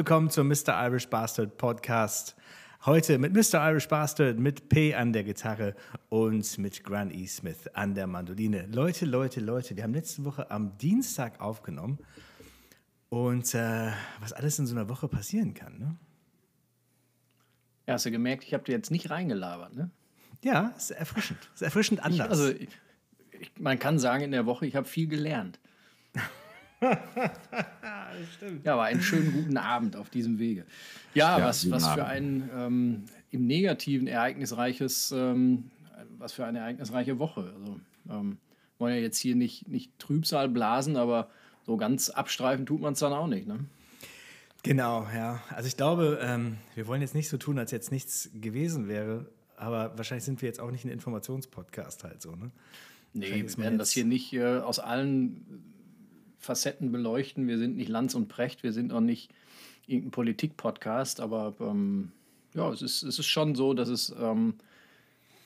[0.00, 0.82] willkommen zum Mr.
[0.86, 2.34] Irish Bastard Podcast.
[2.86, 3.68] Heute mit Mr.
[3.68, 5.76] Irish Bastard, mit P an der Gitarre
[6.08, 7.26] und mit Grant E.
[7.26, 8.66] Smith an der Mandoline.
[8.72, 11.98] Leute, Leute, Leute, wir haben letzte Woche am Dienstag aufgenommen
[13.10, 15.96] und äh, was alles in so einer Woche passieren kann, ne?
[17.86, 19.90] Ja, hast du gemerkt, ich habe dir jetzt nicht reingelabert, ne?
[20.42, 21.50] Ja, ist erfrischend.
[21.52, 22.26] Ist erfrischend anders.
[22.26, 22.68] Ich, also, ich,
[23.38, 25.59] ich, man kann sagen in der Woche, ich habe viel gelernt.
[28.36, 28.64] stimmt.
[28.64, 30.64] Ja, war einen schönen guten Abend auf diesem Wege.
[31.14, 35.70] Ja, ja was, was für ein ähm, im Negativen ereignisreiches, ähm,
[36.18, 37.52] was für eine ereignisreiche Woche.
[37.58, 37.80] Also,
[38.10, 38.38] ähm,
[38.78, 41.28] wollen ja jetzt hier nicht, nicht Trübsal blasen, aber
[41.66, 43.60] so ganz abstreifen tut man es dann auch nicht, ne?
[44.62, 45.42] Genau, ja.
[45.50, 49.26] Also ich glaube, ähm, wir wollen jetzt nicht so tun, als jetzt nichts gewesen wäre,
[49.56, 52.50] aber wahrscheinlich sind wir jetzt auch nicht ein Informationspodcast halt so, ne?
[53.12, 55.64] Nee, wir werden das hier nicht äh, aus allen
[56.40, 57.46] Facetten beleuchten.
[57.46, 59.30] Wir sind nicht Lanz und Precht, wir sind auch nicht
[59.86, 62.12] irgendein Politik-Podcast, aber ähm,
[62.54, 64.54] ja, es ist, es ist schon so, dass es ähm,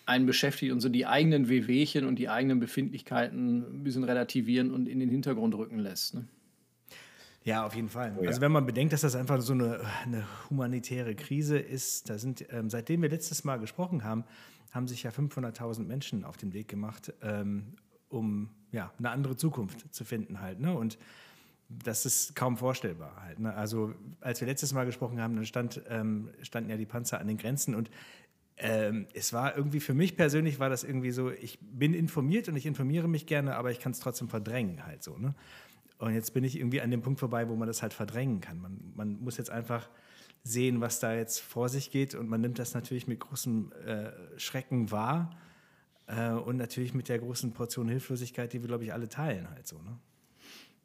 [0.06, 4.88] einen beschäftigt und so die eigenen Wehwehchen und die eigenen Befindlichkeiten ein bisschen relativieren und
[4.88, 6.14] in den Hintergrund rücken lässt.
[6.14, 6.26] Ne?
[7.44, 8.14] Ja, auf jeden Fall.
[8.18, 8.28] Oh, ja.
[8.28, 12.46] Also wenn man bedenkt, dass das einfach so eine, eine humanitäre Krise ist, da sind,
[12.50, 14.24] ähm, seitdem wir letztes Mal gesprochen haben,
[14.72, 17.74] haben sich ja 500.000 Menschen auf den Weg gemacht, ähm,
[18.14, 20.60] um ja, eine andere Zukunft zu finden halt.
[20.60, 20.76] Ne?
[20.76, 20.98] Und
[21.68, 23.38] das ist kaum vorstellbar halt.
[23.40, 23.54] Ne?
[23.54, 27.26] Also als wir letztes Mal gesprochen haben, dann stand, ähm, standen ja die Panzer an
[27.26, 27.90] den Grenzen und
[28.56, 32.56] ähm, es war irgendwie für mich persönlich war das irgendwie so, ich bin informiert und
[32.56, 35.18] ich informiere mich gerne, aber ich kann es trotzdem verdrängen halt so.
[35.18, 35.34] Ne?
[35.98, 38.60] Und jetzt bin ich irgendwie an dem Punkt vorbei, wo man das halt verdrängen kann.
[38.60, 39.88] Man, man muss jetzt einfach
[40.44, 44.38] sehen, was da jetzt vor sich geht und man nimmt das natürlich mit großem äh,
[44.38, 45.30] Schrecken wahr
[46.06, 49.66] äh, und natürlich mit der großen Portion Hilflosigkeit, die wir, glaube ich, alle teilen halt
[49.66, 49.76] so.
[49.76, 49.98] Ne?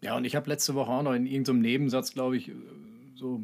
[0.01, 2.51] Ja, und ich habe letzte Woche auch noch in irgendeinem Nebensatz, glaube ich,
[3.15, 3.43] so,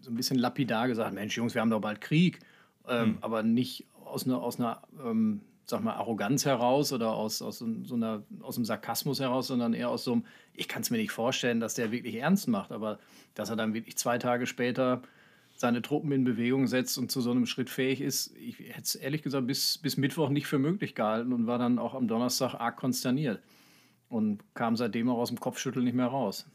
[0.00, 2.40] so ein bisschen lapidar gesagt, Mensch, Jungs, wir haben doch bald Krieg.
[2.86, 3.18] Ähm, hm.
[3.22, 7.94] Aber nicht aus einer, aus einer ähm, sag mal, Arroganz heraus oder aus, aus, so
[7.94, 11.12] einer, aus einem Sarkasmus heraus, sondern eher aus so einem, ich kann es mir nicht
[11.12, 12.98] vorstellen, dass der wirklich ernst macht, aber
[13.34, 15.02] dass er dann wirklich zwei Tage später
[15.56, 18.94] seine Truppen in Bewegung setzt und zu so einem Schritt fähig ist, ich hätte es
[18.94, 22.54] ehrlich gesagt bis, bis Mittwoch nicht für möglich gehalten und war dann auch am Donnerstag
[22.54, 23.40] arg konsterniert
[24.08, 26.46] und kam seitdem auch aus dem Kopfschütteln nicht mehr raus.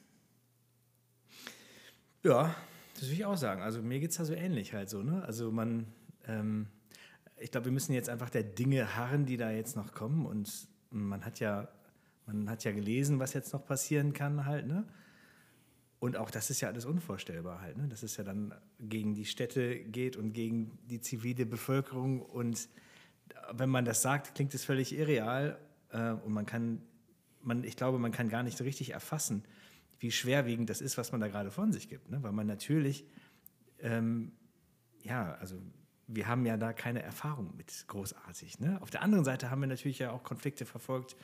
[2.23, 2.55] Ja,
[2.95, 3.61] das würde ich auch sagen.
[3.61, 5.01] Also mir geht es da so ähnlich halt so.
[5.01, 5.23] Ne?
[5.25, 5.85] Also man,
[6.27, 6.67] ähm,
[7.37, 10.25] ich glaube, wir müssen jetzt einfach der Dinge harren, die da jetzt noch kommen.
[10.25, 11.69] Und man hat ja,
[12.25, 14.67] man hat ja gelesen, was jetzt noch passieren kann halt.
[14.67, 14.83] Ne?
[15.99, 17.87] Und auch das ist ja alles unvorstellbar halt, ne?
[17.89, 22.21] dass es ja dann gegen die Städte geht und gegen die zivile Bevölkerung.
[22.21, 22.69] Und
[23.51, 25.59] wenn man das sagt, klingt es völlig irreal.
[25.91, 26.81] Äh, und man kann,
[27.41, 29.43] man, ich glaube, man kann gar nicht so richtig erfassen,
[29.99, 32.09] wie schwerwiegend das ist, was man da gerade von sich gibt.
[32.09, 32.23] Ne?
[32.23, 33.05] Weil man natürlich,
[33.79, 34.31] ähm,
[35.03, 35.61] ja, also
[36.07, 38.59] wir haben ja da keine Erfahrung mit großartig.
[38.59, 38.81] Ne?
[38.81, 41.17] Auf der anderen Seite haben wir natürlich ja auch Konflikte verfolgt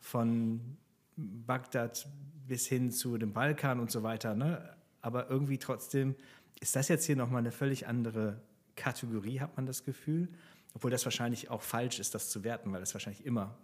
[0.00, 0.76] von
[1.16, 2.08] Bagdad
[2.48, 4.34] bis hin zu dem Balkan und so weiter.
[4.34, 4.74] Ne?
[5.00, 6.16] Aber irgendwie trotzdem
[6.60, 8.40] ist das jetzt hier nochmal eine völlig andere
[8.76, 10.28] Kategorie, hat man das Gefühl.
[10.74, 13.56] Obwohl das wahrscheinlich auch falsch ist, das zu werten, weil das wahrscheinlich immer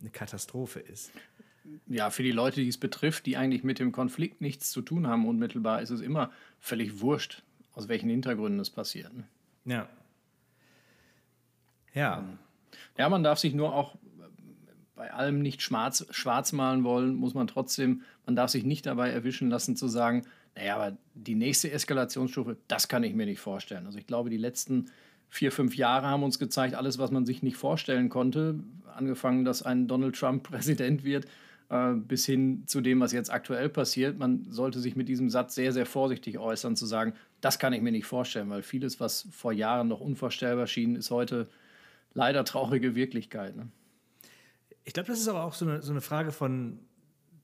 [0.00, 1.10] eine Katastrophe ist.
[1.86, 5.06] Ja, für die Leute, die es betrifft, die eigentlich mit dem Konflikt nichts zu tun
[5.06, 7.42] haben, unmittelbar, ist es immer völlig wurscht,
[7.72, 9.12] aus welchen Hintergründen es passiert.
[9.14, 9.26] Ne?
[9.64, 9.88] Ja.
[11.92, 12.24] Ja.
[12.96, 13.96] Ja, man darf sich nur auch
[15.00, 19.08] bei allem nicht schwarz, schwarz malen wollen, muss man trotzdem, man darf sich nicht dabei
[19.08, 23.86] erwischen lassen zu sagen, naja, aber die nächste Eskalationsstufe, das kann ich mir nicht vorstellen.
[23.86, 24.90] Also ich glaube, die letzten
[25.30, 28.60] vier, fünf Jahre haben uns gezeigt, alles, was man sich nicht vorstellen konnte,
[28.94, 31.24] angefangen, dass ein Donald Trump Präsident wird,
[31.70, 34.18] äh, bis hin zu dem, was jetzt aktuell passiert.
[34.18, 37.80] Man sollte sich mit diesem Satz sehr, sehr vorsichtig äußern, zu sagen, das kann ich
[37.80, 41.48] mir nicht vorstellen, weil vieles, was vor Jahren noch unvorstellbar schien, ist heute
[42.12, 43.56] leider traurige Wirklichkeit.
[43.56, 43.68] Ne?
[44.90, 46.80] Ich glaube, das ist aber auch so eine, so eine Frage von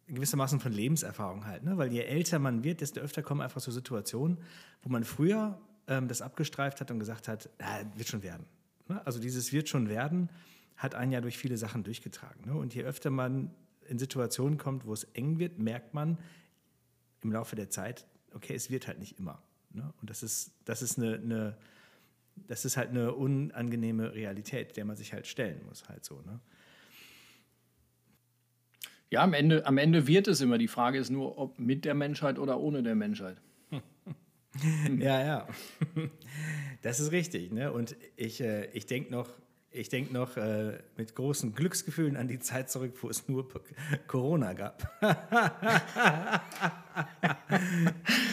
[0.08, 1.78] gewissermaßen von Lebenserfahrung halt, ne?
[1.78, 4.38] weil je älter man wird, desto öfter kommen einfach so Situationen,
[4.82, 5.56] wo man früher
[5.86, 8.46] ähm, das abgestreift hat und gesagt hat, ja, wird schon werden.
[8.88, 9.00] Ne?
[9.06, 10.28] Also dieses wird schon werden
[10.74, 12.46] hat einen ja durch viele Sachen durchgetragen.
[12.46, 12.52] Ne?
[12.52, 13.54] Und je öfter man
[13.86, 16.18] in Situationen kommt, wo es eng wird, merkt man
[17.22, 19.40] im Laufe der Zeit, okay, es wird halt nicht immer.
[19.70, 19.94] Ne?
[20.00, 21.56] Und das ist, das ist eine, eine,
[22.48, 26.20] das ist halt eine unangenehme Realität, der man sich halt stellen muss, halt so.
[26.22, 26.40] Ne?
[29.10, 30.58] Ja, am Ende, am Ende wird es immer.
[30.58, 33.36] Die Frage ist nur, ob mit der Menschheit oder ohne der Menschheit.
[34.98, 35.48] ja, ja.
[36.82, 37.52] Das ist richtig.
[37.52, 37.72] Ne?
[37.72, 39.28] Und ich, äh, ich denke noch,
[39.70, 43.46] ich denke noch äh, mit großen Glücksgefühlen an die Zeit zurück, wo es nur
[44.06, 44.90] Corona gab.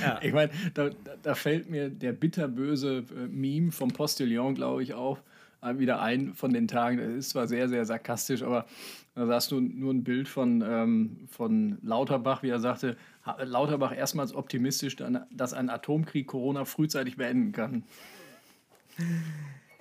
[0.02, 0.20] ja.
[0.22, 0.90] Ich meine, da,
[1.22, 5.20] da, fällt mir der bitterböse äh, Meme vom Postillon, glaube ich, auch
[5.62, 6.98] äh, wieder ein von den Tagen.
[6.98, 8.66] Das ist zwar sehr, sehr sarkastisch, aber
[9.16, 12.98] da sahst du nur ein Bild von, ähm, von Lauterbach, wie er sagte,
[13.38, 14.96] Lauterbach erstmals optimistisch,
[15.32, 17.84] dass ein Atomkrieg Corona frühzeitig beenden kann.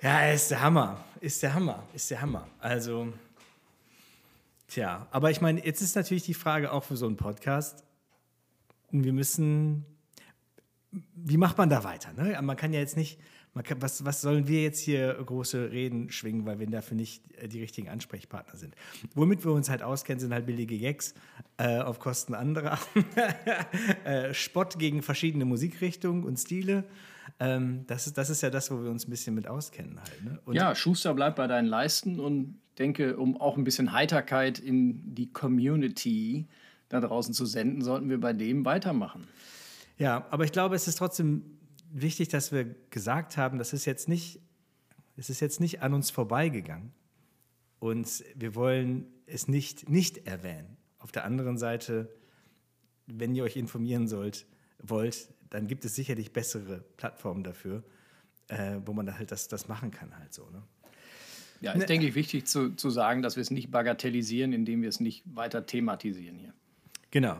[0.01, 1.03] Ja, ist der Hammer.
[1.19, 1.83] Ist der Hammer.
[1.93, 2.47] Ist der Hammer.
[2.59, 3.11] Also,
[4.67, 7.83] tja, aber ich meine, jetzt ist natürlich die Frage auch für so einen Podcast.
[8.91, 9.83] Wir müssen,
[11.15, 12.13] wie macht man da weiter?
[12.13, 12.39] Ne?
[12.43, 13.19] Man kann ja jetzt nicht,
[13.61, 17.47] kann, was, was sollen wir jetzt hier große Reden schwingen, weil wir dafür nicht äh,
[17.47, 18.75] die richtigen Ansprechpartner sind?
[19.13, 21.13] Womit wir uns halt auskennen, sind halt billige Gags
[21.57, 22.79] äh, auf Kosten anderer.
[24.05, 26.83] äh, Spott gegen verschiedene Musikrichtungen und Stile.
[27.39, 30.23] Ähm, das, ist, das ist ja das, wo wir uns ein bisschen mit auskennen halt.
[30.23, 30.39] Ne?
[30.55, 35.31] ja, Schuster bleibt bei deinen Leisten und denke, um auch ein bisschen Heiterkeit in die
[35.31, 36.47] Community
[36.89, 39.27] da draußen zu senden, sollten wir bei dem weitermachen.
[39.97, 41.43] Ja, aber ich glaube, es ist trotzdem
[41.93, 44.41] wichtig, dass wir gesagt haben, das ist jetzt nicht,
[45.15, 46.91] es ist jetzt nicht an uns vorbeigegangen.
[47.79, 50.77] Und wir wollen es nicht, nicht erwähnen.
[50.99, 52.09] Auf der anderen Seite,
[53.07, 54.45] wenn ihr euch informieren sollt,
[54.79, 57.83] wollt, dann gibt es sicherlich bessere Plattformen dafür,
[58.47, 60.49] äh, wo man halt das, das machen kann halt so.
[60.49, 60.63] Ne?
[61.61, 64.81] Ja, ist, ne, denke ich, wichtig zu, zu sagen, dass wir es nicht bagatellisieren, indem
[64.81, 66.53] wir es nicht weiter thematisieren hier.
[67.11, 67.37] Genau.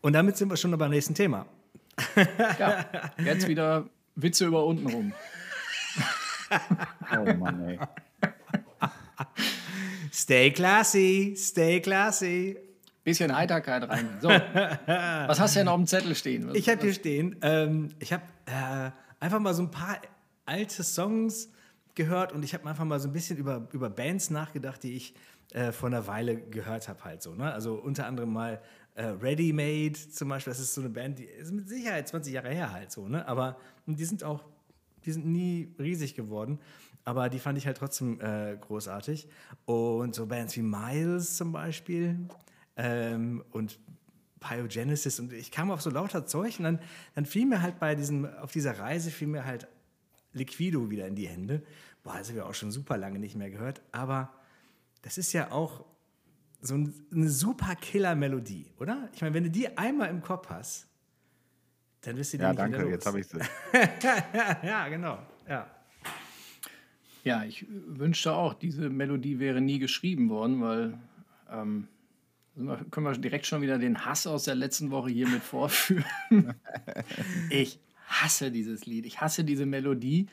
[0.00, 1.46] Und damit sind wir schon beim nächsten Thema.
[2.58, 2.84] Ja,
[3.24, 5.12] jetzt wieder Witze über unten rum.
[7.12, 7.78] oh Mann, ey.
[10.12, 12.58] Stay classy, stay classy.
[13.04, 14.08] Bisschen Heiterkeit rein.
[14.20, 16.48] So, was hast du denn auf dem Zettel stehen?
[16.48, 19.98] Was, ich habe hier stehen, ähm, ich habe äh, einfach mal so ein paar
[20.46, 21.50] alte Songs
[21.94, 25.14] gehört und ich habe einfach mal so ein bisschen über, über Bands nachgedacht, die ich
[25.52, 27.34] äh, vor einer Weile gehört habe halt so.
[27.34, 27.52] Ne?
[27.52, 28.60] Also unter anderem mal
[28.94, 32.34] äh, Ready Made zum Beispiel, das ist so eine Band, die ist mit Sicherheit 20
[32.34, 33.26] Jahre her halt so, ne?
[33.26, 33.56] Aber
[33.86, 34.44] die sind auch,
[35.04, 36.58] die sind nie riesig geworden.
[37.04, 39.26] Aber die fand ich halt trotzdem äh, großartig.
[39.64, 42.28] Und so Bands wie Miles zum Beispiel
[42.76, 43.80] ähm, und
[44.42, 46.80] Pyogenesis und ich kam auf so lauter Zeug und dann,
[47.14, 49.68] dann fiel mir halt bei diesem, auf dieser Reise fiel mir halt
[50.32, 51.62] Liquido wieder in die Hände.
[52.02, 54.32] Boah, das haben wir auch schon super lange nicht mehr gehört, aber
[55.02, 55.84] das ist ja auch
[56.62, 59.08] so eine super Killer-Melodie, oder?
[59.12, 60.86] Ich meine, wenn du die einmal im Kopf hast,
[62.02, 62.92] dann wirst du die ja, nicht danke, wieder los.
[62.92, 63.38] jetzt habe ich sie.
[64.66, 65.18] ja, genau.
[65.48, 65.66] Ja.
[67.24, 70.98] ja, ich wünschte auch, diese Melodie wäre nie geschrieben worden, weil
[71.50, 71.88] ähm,
[72.90, 76.04] können wir direkt schon wieder den Hass aus der letzten Woche hier mit vorführen.
[77.50, 80.28] ich hasse dieses Lied, ich hasse diese Melodie.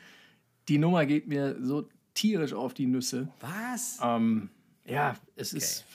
[0.68, 3.30] Die Nummer geht mir so tierisch auf die Nüsse.
[3.40, 3.98] Was?
[4.04, 4.50] Ähm,
[4.86, 5.58] ja, es okay.
[5.58, 5.86] ist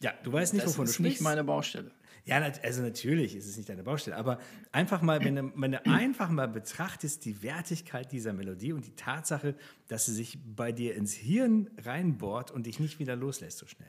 [0.00, 1.00] ja, du weißt nicht, das wovon du sprichst.
[1.00, 1.90] Das ist nicht meine Baustelle.
[2.24, 4.38] Ja, also natürlich ist es nicht deine Baustelle, aber
[4.70, 8.94] einfach mal, wenn du, wenn du einfach mal betrachtest, die Wertigkeit dieser Melodie und die
[8.94, 9.54] Tatsache,
[9.88, 13.88] dass sie sich bei dir ins Hirn reinbohrt und dich nicht wieder loslässt so schnell.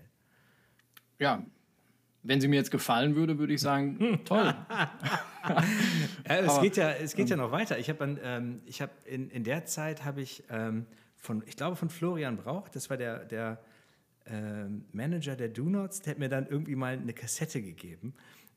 [1.20, 1.46] Ja,
[2.24, 4.46] wenn sie mir jetzt gefallen würde, würde ich sagen, hm, toll.
[4.70, 5.64] ja,
[6.26, 7.78] es, aber, geht ja, es geht ja noch weiter.
[7.78, 10.86] Ich habe ähm, hab in, in der Zeit habe ich ähm,
[11.18, 13.60] von, ich glaube von Florian Brauch, das war der, der
[14.30, 18.14] ähm, Manager der Do Nots, der hat mir dann irgendwie mal eine Kassette gegeben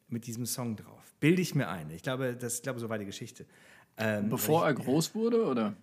[0.09, 1.15] mit diesem Song drauf.
[1.21, 1.91] Bilde ich mir ein.
[1.91, 3.47] Ich glaube, das, ich glaube, so war die Geschichte.
[3.97, 5.75] Ähm, Bevor er groß wurde, oder?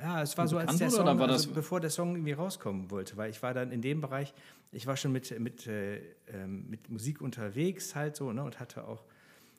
[0.00, 3.30] Ja, es war so, als der Song, also bevor der Song irgendwie rauskommen wollte, weil
[3.30, 4.34] ich war dann in dem Bereich,
[4.72, 5.98] ich war schon mit, mit, äh,
[6.32, 9.04] ähm, mit Musik unterwegs halt so, ne, und hatte auch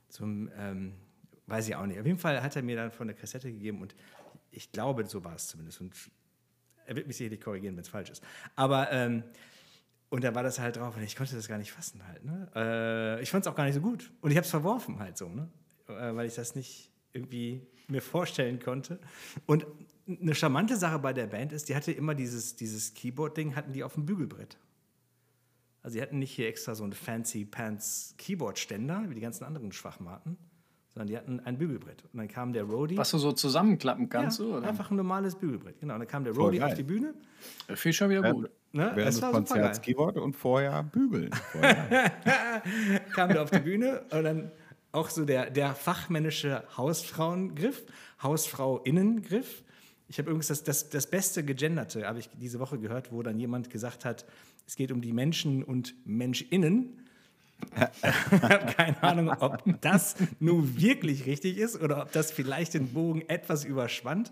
[0.09, 0.93] so ein, ähm,
[1.47, 3.81] weiß ich auch nicht, auf jeden Fall hat er mir dann von der Kassette gegeben
[3.81, 3.95] und
[4.51, 5.93] ich glaube, so war es zumindest und
[6.85, 8.23] er wird mich sicherlich korrigieren, wenn es falsch ist.
[8.55, 9.23] Aber ähm,
[10.15, 12.23] und da war das halt drauf und ich konnte das gar nicht fassen halt.
[12.23, 12.47] Ne?
[12.55, 14.13] Äh, ich fand es auch gar nicht so gut.
[14.21, 15.49] Und ich habe es verworfen halt so, ne?
[15.89, 18.97] Äh, weil ich das nicht irgendwie mir vorstellen konnte.
[19.45, 19.67] Und
[20.07, 23.83] eine charmante Sache bei der Band ist, die hatte immer dieses, dieses Keyboard-Ding, hatten die
[23.83, 24.57] auf dem Bügelbrett.
[25.83, 29.73] Also die hatten nicht hier extra so einen fancy Pants Keyboard-Ständer, wie die ganzen anderen
[29.73, 30.37] Schwachmaten,
[30.93, 32.05] sondern die hatten ein Bügelbrett.
[32.13, 32.95] Und dann kam der Roadie.
[32.95, 34.65] Was du so zusammenklappen kannst, ja, oder?
[34.65, 35.95] Einfach ein normales Bügelbrett, genau.
[35.95, 37.13] Und dann kam der Roadie auf die Bühne.
[37.67, 38.49] Finde ich schon wieder gut.
[38.75, 38.91] Ne?
[38.93, 41.31] Während des Konzerts Keyboard und vorher bügeln.
[41.53, 42.11] Vorher.
[43.13, 44.51] Kam da auf die Bühne und dann
[44.91, 47.85] auch so der, der fachmännische Hausfrauengriff,
[48.21, 49.63] Hausfrau-Innengriff.
[50.09, 53.39] Ich habe übrigens das, das, das beste Gegenderte, habe ich diese Woche gehört, wo dann
[53.39, 54.25] jemand gesagt hat,
[54.67, 57.04] es geht um die Menschen und MenschInnen.
[57.75, 62.93] Ich habe keine Ahnung, ob das nun wirklich richtig ist oder ob das vielleicht den
[62.93, 64.31] Bogen etwas überspannt.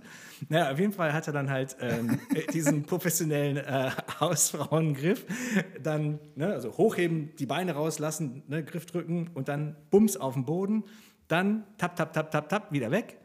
[0.50, 2.20] Naja, auf jeden Fall hat er dann halt ähm,
[2.54, 5.26] diesen professionellen äh, Hausfrauengriff.
[5.82, 10.46] Dann ne, also hochheben, die Beine rauslassen, ne, Griff drücken und dann Bums auf den
[10.46, 10.84] Boden.
[11.28, 13.20] Dann tap, tap, tap, tap, tap, wieder weg.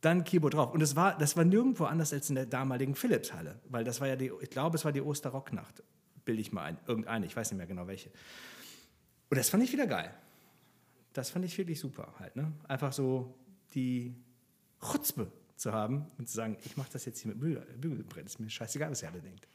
[0.00, 0.72] Dann Keyboard drauf.
[0.72, 3.60] Und das war, das war nirgendwo anders als in der damaligen Philips-Halle.
[3.68, 5.82] Weil das war ja die, ich glaube, es war die Osterrocknacht.
[6.24, 6.78] Bilde ich mal ein.
[6.86, 8.10] Irgendeine, ich weiß nicht mehr genau welche.
[9.34, 10.14] Und das fand ich wieder geil.
[11.12, 12.36] Das fand ich wirklich super halt.
[12.36, 12.52] Ne?
[12.68, 13.34] Einfach so
[13.74, 14.14] die
[14.80, 15.26] Chutzpe
[15.56, 18.26] zu haben und zu sagen, ich mache das jetzt hier mit Bügel, Bügelbrett.
[18.26, 19.48] Ist mir scheißegal, was ihr alle denkt.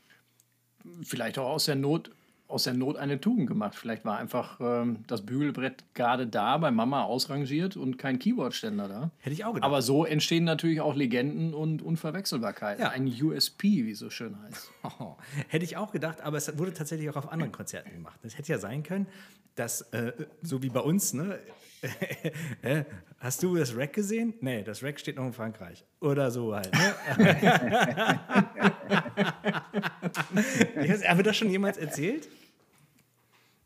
[1.03, 2.11] Vielleicht auch aus der Not,
[2.49, 3.75] aus der Not eine Tugend gemacht.
[3.75, 9.11] Vielleicht war einfach ähm, das Bügelbrett gerade da bei Mama ausrangiert und kein Keyboardständer da.
[9.19, 9.67] Hätte ich auch gedacht.
[9.67, 12.79] Aber so entstehen natürlich auch Legenden und Unverwechselbarkeit.
[12.79, 12.89] Ja.
[12.89, 14.71] Ein USP, wie es so schön heißt.
[14.99, 15.15] Oh,
[15.47, 18.19] hätte ich auch gedacht, aber es wurde tatsächlich auch auf anderen Konzerten gemacht.
[18.23, 19.05] Es hätte ja sein können,
[19.53, 21.37] dass, äh, so wie bei uns, ne?
[23.19, 24.33] Hast du das Rack gesehen?
[24.41, 25.85] Nee, das Rack steht noch in Frankreich.
[26.01, 26.73] Oder so halt.
[26.73, 26.95] Ne?
[31.07, 32.27] Haben wir das schon jemals erzählt?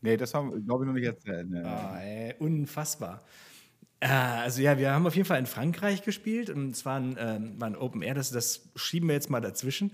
[0.02, 1.50] Nee, das haben wir, glaube ich, noch nicht erzählt.
[1.50, 1.62] Nee.
[1.64, 3.24] Ah, ey, unfassbar.
[4.04, 4.08] Äh,
[4.44, 7.54] Also ja, wir haben auf jeden Fall in Frankreich gespielt und es war ein, ähm,
[7.60, 9.92] war ein Open Air, das, das schieben wir jetzt mal dazwischen,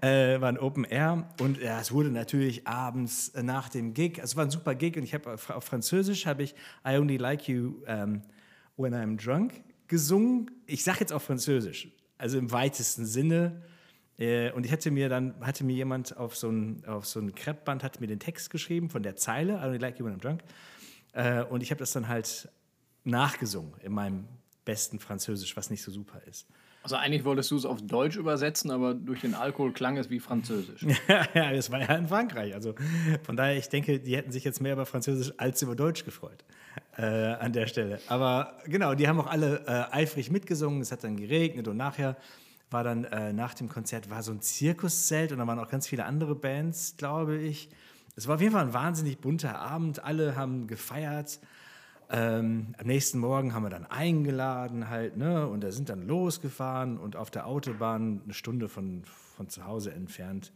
[0.00, 4.20] äh, war ein Open Air und ja, es wurde natürlich abends äh, nach dem Gig,
[4.20, 6.54] also es war ein super Gig und ich habe auf, auf Französisch habe ich
[6.86, 8.22] I Only Like You ähm,
[8.76, 9.52] When I'm Drunk
[9.88, 10.50] gesungen.
[10.66, 13.62] Ich sage jetzt auf Französisch, also im weitesten Sinne.
[14.18, 17.34] Äh, Und ich hatte mir dann, hatte mir jemand auf so ein, auf so ein
[17.34, 20.20] Kreppband, hat mir den Text geschrieben von der Zeile, I only like you when I'm
[20.20, 20.42] drunk.
[21.12, 22.48] Äh, Und ich habe das dann halt
[23.08, 24.28] nachgesungen in meinem
[24.64, 26.46] besten Französisch, was nicht so super ist.
[26.82, 30.20] Also eigentlich wolltest du es auf Deutsch übersetzen, aber durch den Alkohol klang es wie
[30.20, 30.86] Französisch.
[31.34, 32.54] ja, das war ja in Frankreich.
[32.54, 32.74] Also
[33.24, 36.44] von daher, ich denke, die hätten sich jetzt mehr über Französisch als über Deutsch gefreut
[36.96, 38.00] äh, an der Stelle.
[38.06, 40.80] Aber genau, die haben auch alle äh, eifrig mitgesungen.
[40.80, 42.16] Es hat dann geregnet und nachher
[42.70, 45.88] war dann äh, nach dem Konzert war so ein Zirkuszelt und da waren auch ganz
[45.88, 47.70] viele andere Bands, glaube ich.
[48.16, 50.04] Es war auf jeden Fall ein wahnsinnig bunter Abend.
[50.04, 51.38] Alle haben gefeiert.
[52.10, 55.46] Ähm, am nächsten Morgen haben wir dann eingeladen halt, ne?
[55.46, 59.92] Und da sind dann losgefahren und auf der Autobahn eine Stunde von, von zu Hause
[59.92, 60.52] entfernt.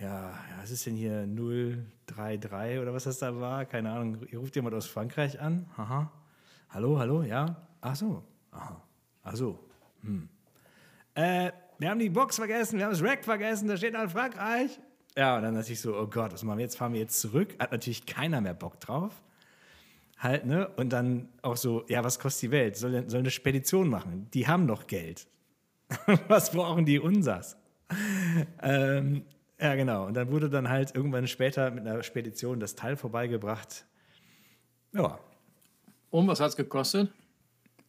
[0.00, 1.26] Ja, was ist denn hier
[2.06, 3.64] 033 oder was das da war?
[3.64, 4.26] Keine Ahnung.
[4.28, 5.66] Hier ruft jemand aus Frankreich an.
[5.76, 6.10] Aha.
[6.70, 7.56] Hallo, hallo, ja?
[7.80, 8.24] Ach so.
[8.50, 8.82] Aha.
[9.22, 9.58] Ach so.
[10.02, 10.28] Hm.
[11.14, 14.80] Äh, wir haben die Box vergessen, wir haben das Rack vergessen, da steht noch Frankreich.
[15.16, 16.76] Ja, und dann dachte ich so, oh Gott, was machen wir jetzt?
[16.76, 17.54] Fahren wir jetzt zurück?
[17.58, 19.22] Hat natürlich keiner mehr Bock drauf
[20.20, 20.68] halt, ne?
[20.76, 22.76] Und dann auch so, ja, was kostet die Welt?
[22.76, 24.28] Soll, soll eine Spedition machen?
[24.32, 25.26] Die haben doch Geld.
[26.28, 27.56] was brauchen die unsers?
[28.62, 29.24] ähm,
[29.58, 30.06] ja, genau.
[30.06, 33.86] Und dann wurde dann halt irgendwann später mit einer Spedition das Teil vorbeigebracht.
[34.92, 35.18] Ja,
[36.10, 37.12] Und was hat es gekostet?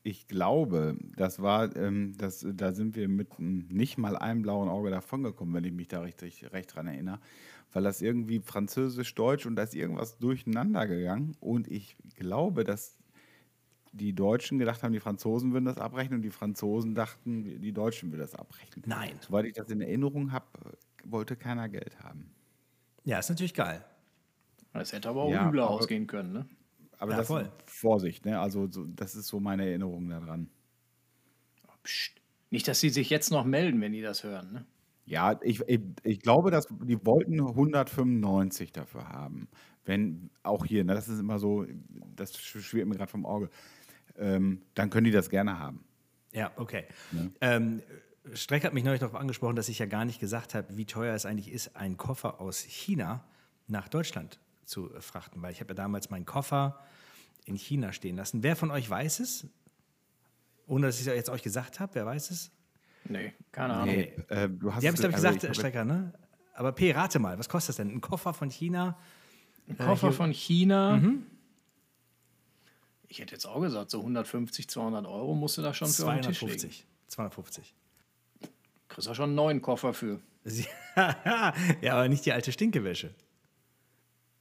[0.03, 4.89] Ich glaube, das war, ähm, das, da sind wir mit nicht mal einem blauen Auge
[4.89, 7.19] davongekommen, wenn ich mich da richtig recht dran erinnere.
[7.73, 11.35] Weil das irgendwie Französisch, Deutsch und da ist irgendwas durcheinander gegangen.
[11.39, 12.97] Und ich glaube, dass
[13.93, 18.11] die Deutschen gedacht haben, die Franzosen würden das abrechnen und die Franzosen dachten, die Deutschen
[18.11, 18.83] würden das abrechnen.
[18.87, 19.17] Nein.
[19.21, 20.45] Soweit ich das in Erinnerung habe,
[21.05, 22.29] wollte keiner Geld haben.
[23.03, 23.83] ja, ist natürlich geil.
[24.73, 26.45] Das hätte aber auch Ja, übler aber- ausgehen können, ne?
[26.97, 27.51] Aber Ja, das voll.
[27.65, 28.39] Vorsicht, ne?
[28.39, 30.49] Also so, das ist so meine Erinnerung daran.
[31.83, 32.13] Psst.
[32.51, 34.65] Nicht, dass sie sich jetzt noch melden, wenn die das hören, ne?
[35.12, 39.50] Ja, ich, ich, ich glaube, dass die wollten 195 dafür haben.
[39.84, 41.65] Wenn auch hier, ne, das ist immer so,
[42.15, 43.50] das schwirrt mir gerade vom Auge.
[44.18, 45.84] Ähm, dann können die das gerne haben.
[46.32, 46.86] Ja, okay.
[47.41, 47.82] Ähm,
[48.34, 51.13] Streck hat mich neulich darauf angesprochen, dass ich ja gar nicht gesagt habe, wie teuer
[51.13, 53.25] es eigentlich ist, einen Koffer aus China
[53.68, 56.80] nach Deutschland zu äh, frachten, weil ich habe ja damals meinen Koffer
[57.44, 58.44] in China stehen lassen.
[58.44, 59.46] Wer von euch weiß es?
[60.68, 62.50] Ohne dass ich es jetzt euch gesagt habe, wer weiß es?
[63.12, 63.96] Nee, keine Ahnung.
[63.96, 64.13] Nee.
[64.30, 66.13] Äh, du hast Die haben es, glaube ich, also gesagt, hab- Strecker, ne?
[66.53, 67.89] Aber P, rate mal, was kostet das denn?
[67.89, 68.98] Ein Koffer von China?
[69.68, 71.01] Ein Koffer hier- von China.
[73.08, 76.13] Ich hätte jetzt auch gesagt, so 150, 200 Euro musst du da schon für auf
[76.13, 76.58] den Tisch legen.
[76.60, 76.86] 250.
[77.08, 77.75] 250.
[78.88, 80.20] Kriegst du schon einen neuen Koffer für.
[81.82, 83.13] ja, aber nicht die alte Stinkewäsche.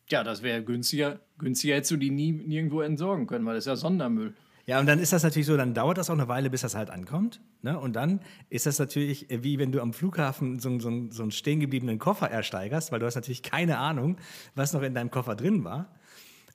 [0.09, 1.21] Ja, das wäre günstiger.
[1.39, 4.35] Günstiger hättest du die nie nirgendwo entsorgen können, weil das ist ja Sondermüll.
[4.71, 6.77] Ja, und dann ist das natürlich so, dann dauert das auch eine Weile, bis das
[6.77, 7.41] halt ankommt.
[7.63, 7.77] Ne?
[7.77, 11.33] Und dann ist das natürlich äh, wie wenn du am Flughafen so, so, so einen
[11.33, 14.17] stehen gebliebenen Koffer ersteigerst, weil du hast natürlich keine Ahnung,
[14.55, 15.89] was noch in deinem Koffer drin war.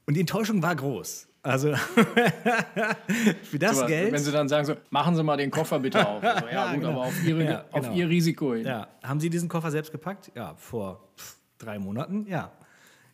[0.06, 1.28] Und die Enttäuschung war groß.
[1.44, 1.76] Also
[3.44, 4.14] für das Aber Geld.
[4.14, 6.24] Wenn sie dann sagen so, machen Sie mal den Koffer bitte auf.
[6.24, 6.92] Also, ja, gut, genau.
[6.92, 7.96] aber auf, ihre, Ja, auf genau.
[7.96, 8.66] Ihr Risiko hin.
[8.66, 10.32] ja, haben Sie diesen Koffer selbst gepackt?
[10.36, 11.10] Ja, vor
[11.58, 12.54] drei Monaten, ja.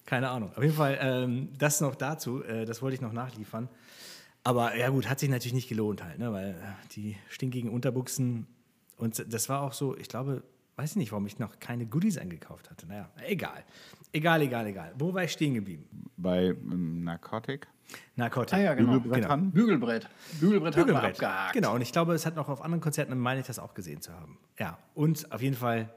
[0.05, 0.51] Keine Ahnung.
[0.55, 3.67] Auf jeden Fall, ähm, das noch dazu, äh, das wollte ich noch nachliefern.
[4.43, 6.31] Aber ja gut, hat sich natürlich nicht gelohnt halt, ne?
[6.33, 8.47] weil äh, die stinkigen Unterbuchsen
[8.97, 10.43] und das war auch so, ich glaube,
[10.75, 12.87] weiß ich nicht, warum ich noch keine Goodies eingekauft hatte.
[12.87, 13.63] Naja, egal.
[14.13, 14.93] Egal, egal, egal.
[14.97, 15.87] Wo war ich stehen geblieben?
[16.17, 17.67] Bei ähm, Narcotic.
[18.15, 18.53] Narcotic.
[18.53, 18.93] Ah ja, genau.
[18.93, 19.51] Bügelbrett haben?
[19.51, 20.09] Bügelbrett.
[20.39, 21.15] Bügelbrett, haben wir Bügelbrett.
[21.15, 21.53] abgehakt.
[21.53, 24.01] Genau, und ich glaube, es hat noch auf anderen Konzerten, meine ich das auch gesehen
[24.01, 24.37] zu haben.
[24.59, 25.93] Ja, und auf jeden Fall,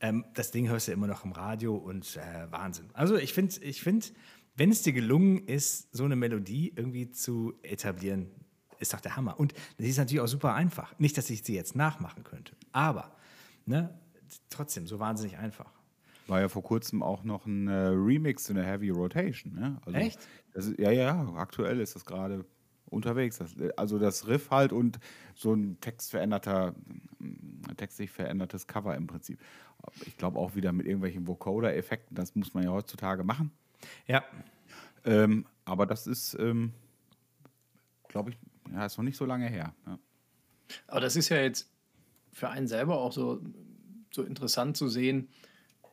[0.00, 2.90] ähm, das Ding hörst du immer noch im Radio und äh, Wahnsinn.
[2.92, 4.12] Also ich finde, ich find,
[4.54, 8.30] wenn es dir gelungen ist, so eine Melodie irgendwie zu etablieren,
[8.78, 9.38] ist doch der Hammer.
[9.38, 10.98] Und das ist natürlich auch super einfach.
[10.98, 13.16] Nicht, dass ich sie jetzt nachmachen könnte, aber
[13.64, 13.98] ne,
[14.50, 15.70] trotzdem so wahnsinnig einfach.
[16.26, 19.54] War ja vor kurzem auch noch ein äh, Remix in der Heavy Rotation.
[19.54, 19.80] Ne?
[19.84, 20.18] Also, Echt?
[20.54, 22.44] Ist, ja, ja, aktuell ist das gerade
[22.92, 23.38] unterwegs.
[23.38, 24.98] Das, also das Riff halt und
[25.34, 26.74] so ein textveränderter,
[27.20, 29.40] ein textlich verändertes Cover im Prinzip.
[30.06, 33.50] Ich glaube auch wieder mit irgendwelchen Vocoder-Effekten, das muss man ja heutzutage machen.
[34.06, 34.24] Ja,
[35.04, 36.72] Ähm, aber das ist, ähm,
[38.08, 38.38] glaube ich,
[38.72, 39.74] ja, ist noch nicht so lange her.
[39.86, 39.98] Ja.
[40.86, 41.68] Aber das ist ja jetzt
[42.32, 43.40] für einen selber auch so,
[44.10, 45.28] so interessant zu sehen,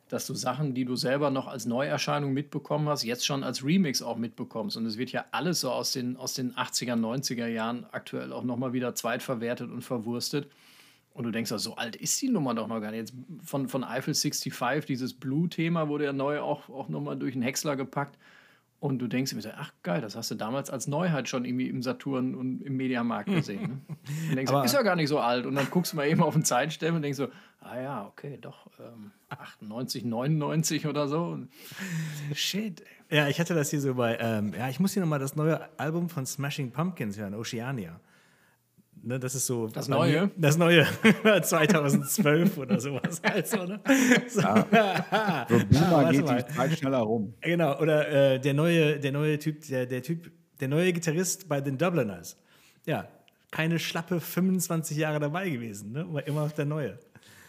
[0.08, 4.02] dass du Sachen, die du selber noch als Neuerscheinung mitbekommen hast, jetzt schon als Remix
[4.02, 4.76] auch mitbekommst.
[4.76, 8.42] Und es wird ja alles so aus den, aus den 80er, 90er Jahren aktuell auch
[8.42, 10.50] nochmal wieder zweitverwertet und verwurstet.
[11.12, 12.98] Und du denkst, ja, so alt ist die Nummer doch noch gar nicht.
[13.00, 13.14] Jetzt
[13.44, 17.76] von, von Eiffel 65, dieses Blue-Thema wurde ja neu auch, auch nochmal durch den Häcksler
[17.76, 18.16] gepackt.
[18.78, 21.68] Und du denkst dir, so, ach geil, das hast du damals als Neuheit schon irgendwie
[21.68, 23.60] im Saturn und im Mediamarkt gesehen.
[23.60, 23.96] Ne?
[24.30, 25.44] Und denkst, Aber- ist ja gar nicht so alt.
[25.44, 27.28] Und dann guckst du mal eben auf den Zeitstempel und denkst so,
[27.60, 31.40] ah ja, okay, doch, ähm, 98, 99 oder so.
[32.32, 32.82] Shit.
[33.10, 35.60] Ja, ich hatte das hier so bei, ähm, ja, ich muss hier nochmal das neue
[35.78, 38.00] Album von Smashing Pumpkins hören, Oceania.
[39.02, 39.66] Ne, das ist so.
[39.68, 40.26] Das Neue?
[40.26, 40.86] mir- Das neue.
[41.42, 43.20] 2012 oder sowas.
[43.22, 43.80] Also, ne?
[44.28, 44.60] so, So Boomer
[45.90, 46.42] warte geht mal.
[46.42, 47.32] die Zeit schneller rum.
[47.40, 50.30] Genau, oder äh, der neue, der neue Typ, der, der Typ,
[50.60, 52.36] der neue Gitarrist bei den Dubliners.
[52.84, 53.08] Ja,
[53.50, 56.00] keine schlappe 25 Jahre dabei gewesen, ne?
[56.02, 56.98] Aber immer noch der Neue.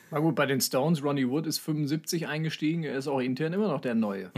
[0.10, 3.68] na gut, bei den Stones, Ronnie Wood ist 75 eingestiegen, er ist auch intern immer
[3.68, 4.32] noch der Neue.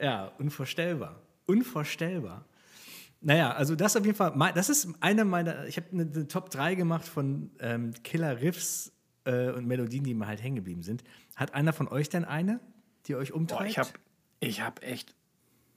[0.00, 1.16] Ja, unvorstellbar.
[1.46, 2.44] Unvorstellbar.
[3.20, 6.50] Naja, also das auf jeden Fall, das ist eine meiner, ich habe eine, eine Top
[6.50, 8.92] 3 gemacht von ähm, Killer-Riffs
[9.24, 11.02] äh, und Melodien, die mir halt hängen geblieben sind.
[11.34, 12.60] Hat einer von euch denn eine,
[13.06, 13.60] die euch umtreibt?
[13.62, 13.90] Boah, ich habe
[14.40, 15.14] ich hab echt,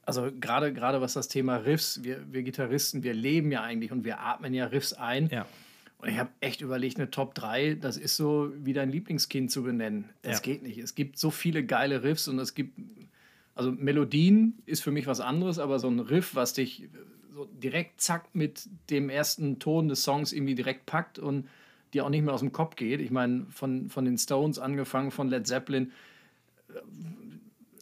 [0.06, 4.04] also gerade gerade was das Thema Riffs, wir, wir Gitarristen, wir leben ja eigentlich und
[4.04, 5.28] wir atmen ja Riffs ein.
[5.28, 5.46] Ja.
[5.98, 9.62] Und ich habe echt überlegt, eine Top 3, das ist so wie dein Lieblingskind zu
[9.64, 10.10] benennen.
[10.22, 10.42] Das Ja.
[10.42, 10.78] geht nicht.
[10.78, 12.78] Es gibt so viele geile Riffs und es gibt,
[13.54, 16.88] also Melodien ist für mich was anderes, aber so ein Riff, was dich
[17.34, 21.48] so direkt zack mit dem ersten Ton des Songs irgendwie direkt packt und
[21.94, 23.00] dir auch nicht mehr aus dem Kopf geht.
[23.00, 25.92] Ich meine, von, von den Stones angefangen, von Led Zeppelin,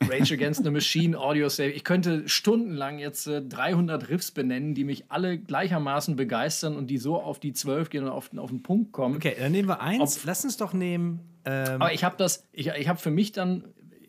[0.03, 1.71] Rage Against the Machine, Audio Save.
[1.71, 6.99] Ich könnte stundenlang jetzt äh, 300 Riffs benennen, die mich alle gleichermaßen begeistern und die
[6.99, 9.17] so auf die 12 gehen und auf, auf den Punkt kommen.
[9.17, 10.25] Okay, dann nehmen wir eins.
[10.25, 11.21] Lass uns doch nehmen.
[11.45, 13.65] Ähm, Aber ich habe das, ich, ich habe für mich dann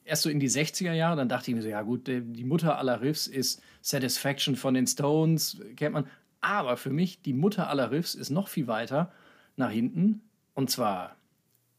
[0.06, 2.78] erst so in die 60er Jahre, dann dachte ich mir so, ja gut, die, Mutter
[2.78, 6.08] aller Riffs ist Satisfaction von den Stones, kennt man.
[6.42, 9.12] Aber für mich, die Mutter aller Riffs ist noch viel weiter
[9.58, 10.22] nach hinten
[10.56, 11.16] und zwar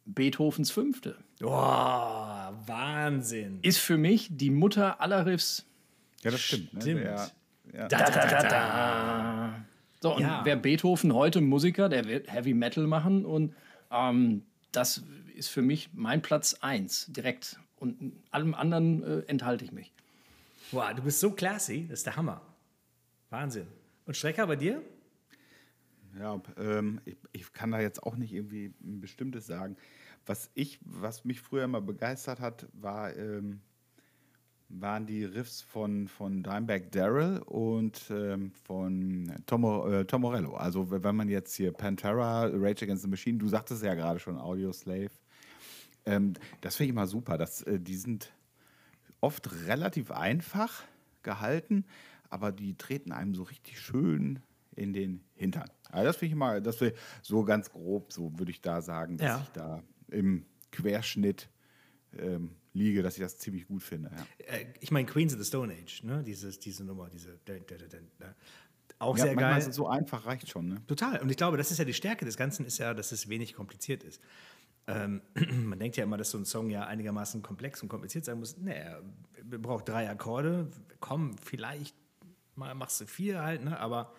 [0.05, 1.17] Beethovens Fünfte.
[1.41, 3.59] boah, Wahnsinn.
[3.63, 5.65] Ist für mich die Mutter aller Riffs.
[6.23, 6.75] Ja, das stimmt.
[6.75, 6.81] Ne?
[6.83, 7.01] Stimmt.
[7.05, 7.31] Der,
[7.75, 7.89] ja.
[7.89, 9.65] Da, da, da, da.
[10.01, 10.41] So, und Ja.
[10.45, 13.55] wer Beethoven heute Musiker, der wird Heavy Metal machen und
[13.91, 15.03] ähm, das
[15.35, 17.59] ist für mich mein Platz 1 direkt.
[17.83, 19.93] Und allem anderen äh, enthalte ich mich.
[20.71, 22.41] Boah, du bist so classy, das ist der Hammer.
[23.29, 23.67] Wahnsinn.
[24.07, 24.81] Und Strecker bei dir?
[26.17, 29.77] Ja, ähm, ich, ich kann da jetzt auch nicht irgendwie ein bestimmtes sagen.
[30.27, 33.61] Was ich, was mich früher immer begeistert hat, war, ähm,
[34.69, 40.55] waren die Riffs von, von Dimebag Darrell und ähm, von Tomo, äh, Tom Morello.
[40.55, 44.39] Also wenn man jetzt hier Pantera, Rage Against the Machine, du sagtest ja gerade schon
[44.39, 45.11] Audio Slave,
[46.07, 47.39] ähm, das finde ich immer super.
[47.39, 48.33] Das, äh, die sind
[49.21, 50.83] oft relativ einfach
[51.23, 51.85] gehalten,
[52.31, 54.41] aber die treten einem so richtig schön
[54.75, 55.69] in den Hintern.
[55.91, 59.19] Also das finde ich immer, das ich so ganz grob, so würde ich da sagen,
[59.19, 59.41] dass Ja.
[59.43, 61.51] ich da im Querschnitt
[62.19, 64.11] ähm, liege, dass ich das ziemlich gut finde.
[64.15, 64.55] Ja.
[64.57, 66.23] Äh, ich meine Queens of the Stone Age, ne?
[66.23, 67.39] Dieses, diese Nummer, diese.
[67.45, 68.35] da.
[68.99, 69.73] Auch Ja, sehr geil.
[69.73, 70.69] so einfach, reicht schon.
[70.69, 70.87] Ne?
[70.87, 71.21] Total.
[71.21, 73.55] Und ich glaube, das ist ja die Stärke des Ganzen, ist ja, dass es wenig
[73.55, 74.21] kompliziert ist.
[74.87, 75.23] Ähm,
[75.65, 78.57] man denkt ja immer, dass so ein Song ja einigermaßen komplex und kompliziert sein muss.
[78.57, 79.03] Nee, er
[79.59, 80.69] braucht drei Akkorde.
[81.01, 81.95] Komm, vielleicht
[82.55, 83.79] mal machst du vier halt, ne?
[83.79, 84.13] aber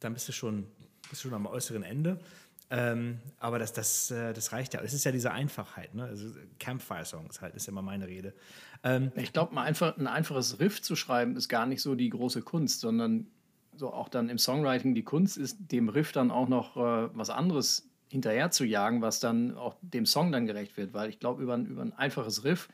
[0.00, 0.66] dann bist du schon,
[1.08, 2.20] bist schon am äußeren Ende.
[2.68, 4.80] Ähm, aber das, das, äh, das reicht ja.
[4.80, 5.94] Es ist ja diese Einfachheit.
[5.94, 6.04] Ne?
[6.04, 6.26] Also
[6.58, 8.34] Campfire-Songs halt, ist ja immer meine Rede.
[8.82, 12.42] Ähm, ich glaube, einfach, ein einfaches Riff zu schreiben ist gar nicht so die große
[12.42, 13.28] Kunst, sondern
[13.76, 17.30] so auch dann im Songwriting die Kunst ist, dem Riff dann auch noch äh, was
[17.30, 20.94] anderes hinterher zu jagen, was dann auch dem Song dann gerecht wird.
[20.94, 22.68] Weil ich glaube, über, über ein einfaches Riff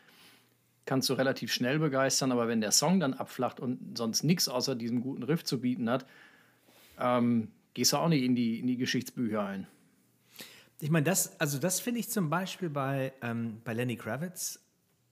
[0.85, 4.75] kannst du relativ schnell begeistern, aber wenn der Song dann abflacht und sonst nichts außer
[4.75, 6.07] diesem guten Riff zu bieten hat,
[6.99, 9.67] ähm, gehst du auch nicht in die, in die Geschichtsbücher ein.
[10.81, 14.59] Ich meine, das, also das finde ich zum Beispiel bei, ähm, bei Lenny Kravitz,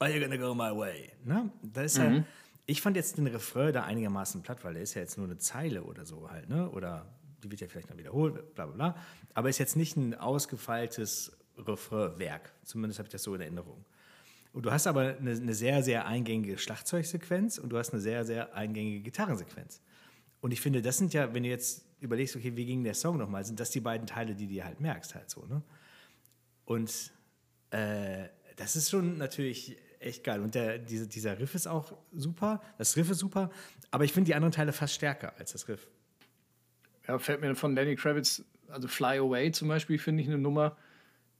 [0.00, 1.12] Are you gonna go my way?
[1.24, 1.50] Ne?
[1.62, 2.14] Da ist mhm.
[2.14, 2.24] ja,
[2.64, 5.36] ich fand jetzt den Refrain da einigermaßen platt, weil der ist ja jetzt nur eine
[5.36, 6.70] Zeile oder so halt, ne?
[6.70, 7.06] Oder
[7.42, 8.96] die wird ja vielleicht noch wiederholt, bla bla bla.
[9.34, 12.52] Aber ist jetzt nicht ein ausgefeiltes Refrainwerk.
[12.64, 13.84] Zumindest habe ich das so in Erinnerung.
[14.52, 18.24] Und du hast aber eine, eine, sehr, sehr eingängige Schlagzeugsequenz und du hast eine sehr,
[18.24, 19.80] sehr eingängige Gitarrensequenz.
[20.40, 23.18] Und ich finde, das sind ja, wenn du jetzt überlegst, okay, wie ging der Song
[23.18, 25.62] nochmal, sind das die beiden Teile, die du halt merkst, halt so, ne?
[26.64, 27.12] Und
[27.70, 30.40] äh, das ist schon natürlich echt geil.
[30.40, 33.50] Und der, diese, dieser Riff ist auch super, das Riff ist super,
[33.90, 35.86] aber ich finde die anderen Teile fast stärker als das Riff.
[37.10, 40.76] Ja, fällt mir von Lenny Kravitz, also Fly Away zum Beispiel, finde ich eine Nummer,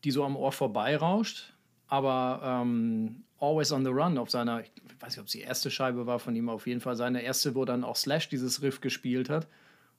[0.04, 1.54] die so am Ohr vorbeirauscht
[1.90, 5.70] aber ähm, Always on the Run auf seiner, ich weiß nicht, ob es die erste
[5.70, 8.80] Scheibe war von ihm, auf jeden Fall seine erste, wo dann auch Slash dieses Riff
[8.80, 9.48] gespielt hat.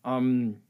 [0.06, 0.62] Ähm,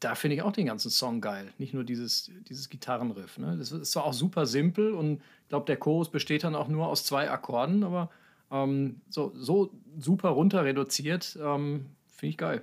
[0.00, 1.52] da finde ich auch den ganzen Song geil.
[1.58, 3.38] Nicht nur dieses, dieses Gitarrenriff.
[3.38, 3.56] Ne?
[3.56, 6.88] Das ist zwar auch super simpel und ich glaube, der Chorus besteht dann auch nur
[6.88, 8.10] aus zwei Akkorden, aber
[8.50, 12.62] ähm, so, so super runter reduziert, ähm, finde ich geil.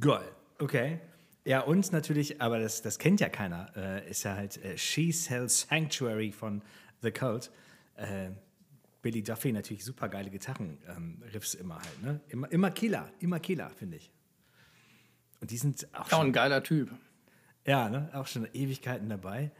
[0.00, 0.28] Geil,
[0.62, 1.00] okay.
[1.44, 5.10] Ja, und natürlich, aber das, das kennt ja keiner, äh, ist ja halt äh, She
[5.10, 6.62] Sells Sanctuary von
[7.00, 7.50] The Cult.
[7.96, 8.30] Äh,
[9.02, 12.20] Billy Duffy natürlich super geile Gitarren-Riffs ähm, immer halt, ne?
[12.28, 14.12] Immer, immer Killer, immer Killer, finde ich.
[15.40, 16.18] Und die sind auch schon.
[16.18, 16.92] Auch ein geiler Typ.
[17.66, 18.10] Ja, ne?
[18.12, 19.50] Auch schon Ewigkeiten dabei.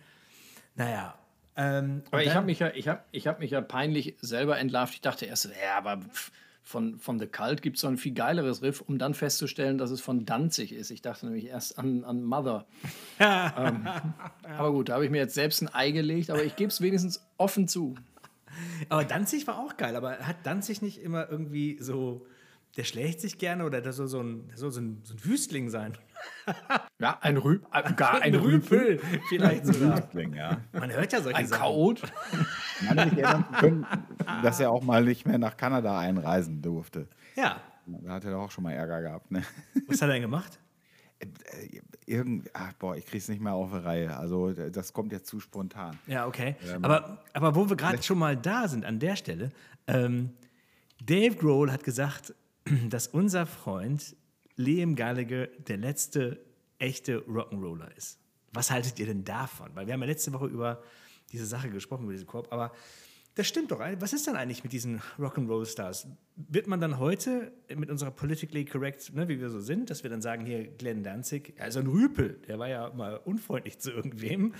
[0.76, 1.18] Naja.
[1.56, 4.94] Ähm, aber ich habe mich, ja, ich hab, ich hab mich ja peinlich selber entlarvt.
[4.94, 6.30] Ich dachte erst, ja, aber pff,
[6.62, 9.90] von, von The Cult gibt es so ein viel geileres Riff, um dann festzustellen, dass
[9.90, 10.90] es von Danzig ist.
[10.90, 12.66] Ich dachte nämlich erst an, an Mother.
[13.18, 13.88] ähm,
[14.42, 16.80] aber gut, da habe ich mir jetzt selbst ein Ei gelegt, aber ich gebe es
[16.80, 17.96] wenigstens offen zu.
[18.88, 22.26] Aber Danzig war auch geil, aber hat Danzig nicht immer irgendwie so,
[22.76, 25.24] der schlägt sich gerne oder der soll so ein, der soll so ein, so ein
[25.24, 25.96] Wüstling sein?
[27.00, 29.00] Ja, ein Rü äh, gar ein, ein Rüpel.
[29.28, 29.98] Vielleicht sogar.
[29.98, 30.60] Wüstling, ja.
[30.72, 31.62] Man hört ja solche ein Sachen.
[31.62, 32.02] Chaot.
[32.86, 33.86] Man mich erinnern können,
[34.40, 37.08] dass er auch mal nicht mehr nach Kanada einreisen durfte.
[37.34, 37.60] Ja.
[37.86, 39.32] Da hat er doch auch schon mal Ärger gehabt.
[39.32, 39.42] Ne?
[39.88, 40.60] Was hat er denn gemacht?
[41.18, 44.16] Äh, irgend, ach, boah, ich krieg's nicht mehr auf die Reihe.
[44.16, 45.98] Also das kommt jetzt zu spontan.
[46.06, 46.54] Ja, okay.
[46.68, 49.50] Ähm, aber, aber wo wir gerade schon mal da sind, an der Stelle,
[49.88, 50.30] ähm,
[51.04, 52.32] Dave Grohl hat gesagt,
[52.88, 54.16] dass unser Freund
[54.56, 56.44] Liam Gallagher der letzte
[56.78, 58.18] echte Rock'n'Roller ist.
[58.52, 59.70] Was haltet ihr denn davon?
[59.74, 60.82] Weil wir haben ja letzte Woche über
[61.30, 62.72] diese Sache gesprochen, über diesen Korb, aber
[63.34, 63.80] das stimmt doch.
[63.98, 66.06] Was ist dann eigentlich mit diesen Rock'n'Roll-Stars?
[66.36, 70.10] Wird man dann heute mit unserer politically correct, ne, wie wir so sind, dass wir
[70.10, 74.52] dann sagen, hier Glenn Danzig, also ein Rüpel, der war ja mal unfreundlich zu irgendwem.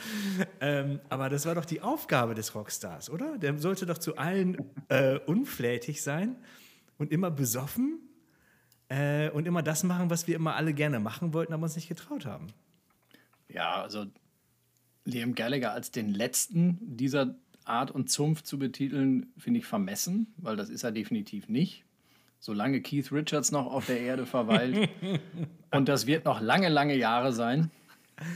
[0.61, 3.37] Ähm, aber das war doch die Aufgabe des Rockstars, oder?
[3.37, 4.57] Der sollte doch zu allen
[4.89, 6.37] äh, unflätig sein
[6.99, 8.01] und immer besoffen
[8.89, 11.89] äh, und immer das machen, was wir immer alle gerne machen wollten, aber uns nicht
[11.89, 12.49] getraut haben.
[13.49, 14.07] Ja, also
[15.05, 20.57] Liam Gallagher als den letzten dieser Art und Zunft zu betiteln, finde ich vermessen, weil
[20.57, 21.85] das ist er definitiv nicht.
[22.41, 24.91] Solange Keith Richards noch auf der Erde verweilt.
[25.71, 27.71] und das wird noch lange, lange Jahre sein.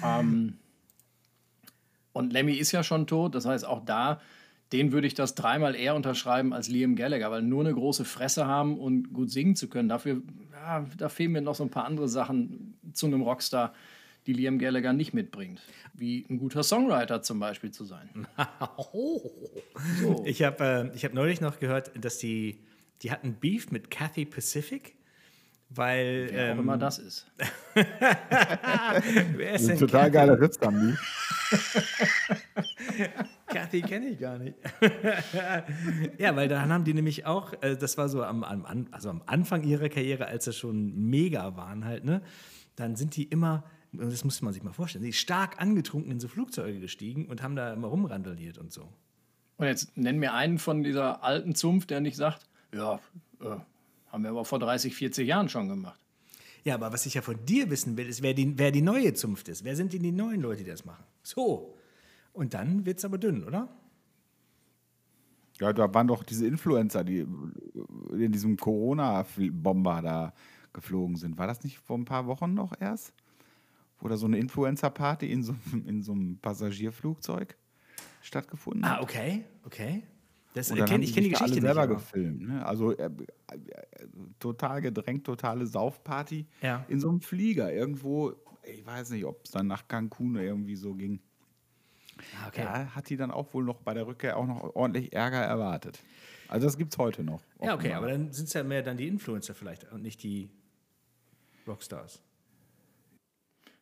[0.05, 0.59] Ähm,
[2.13, 4.21] und Lemmy ist ja schon tot, das heißt auch da
[4.73, 8.47] den würde ich das dreimal eher unterschreiben als Liam Gallagher, weil nur eine große Fresse
[8.47, 9.89] haben und gut singen zu können.
[9.89, 13.73] Dafür, ja, da fehlen mir noch so ein paar andere Sachen zu einem Rockstar,
[14.27, 15.63] die Liam Gallagher nicht mitbringt.
[15.95, 18.27] Wie ein guter Songwriter zum Beispiel zu sein.
[20.03, 20.25] so.
[20.25, 22.59] Ich habe äh, hab neulich noch gehört, dass die,
[23.03, 24.97] die hatten Beef mit Kathy Pacific.
[25.69, 26.29] Weil.
[26.31, 27.27] Wer ähm, auch immer das ist.
[27.75, 30.97] Wer ist denn total geiler Witz, die.
[33.57, 34.57] Kathy kenne ich gar nicht.
[36.19, 39.23] ja, weil dann haben die nämlich auch, äh, das war so am, am, also am
[39.27, 42.23] Anfang ihrer Karriere, als sie schon mega waren halt, ne?
[42.77, 46.29] Dann sind die immer, das muss man sich mal vorstellen, die stark angetrunken in so
[46.29, 48.93] Flugzeuge gestiegen und haben da immer rumrandaliert und so.
[49.57, 53.01] Und jetzt nenn mir einen von dieser alten Zunft, der nicht sagt, ja,
[53.41, 53.57] äh,
[54.09, 56.01] haben wir aber vor 30, 40 Jahren schon gemacht.
[56.65, 59.15] Ja, aber was ich ja von dir wissen will, ist, wer die, wer die neue
[59.15, 59.65] Zunft ist.
[59.65, 61.05] Wer sind denn die neuen Leute, die das machen?
[61.23, 61.76] So.
[62.37, 63.69] Und dann wird es aber dünn, oder?
[65.59, 67.27] Ja, da waren doch diese Influencer, die
[68.13, 70.35] in diesem Corona-Bomber da
[70.75, 71.39] geflogen sind.
[71.39, 73.13] War das nicht vor ein paar Wochen noch erst?
[74.03, 75.55] oder so eine Influencer-Party in so,
[75.87, 77.57] in so einem Passagierflugzeug
[78.21, 79.03] stattgefunden Ah, hat.
[79.03, 80.03] okay, okay.
[80.53, 81.97] Das, äh, kenn, ich kenne die da Geschichte alle selber nicht.
[82.13, 82.43] gefilmt.
[82.47, 82.67] Ne?
[82.67, 83.09] Also äh, äh,
[83.55, 84.07] äh,
[84.39, 86.85] total gedrängt, totale Saufparty Ja.
[86.89, 88.35] in so einem Flieger irgendwo.
[88.71, 91.21] Ich weiß nicht, ob es dann nach Cancun oder irgendwie so ging.
[92.35, 92.63] Ah, okay.
[92.63, 96.01] Da hat die dann auch wohl noch bei der Rückkehr auch noch ordentlich Ärger erwartet.
[96.49, 97.43] Also das gibt es heute noch.
[97.61, 97.97] Ja, okay, offenbar.
[97.99, 100.49] aber dann sind es ja mehr dann die Influencer vielleicht und nicht die
[101.67, 102.21] Rockstars.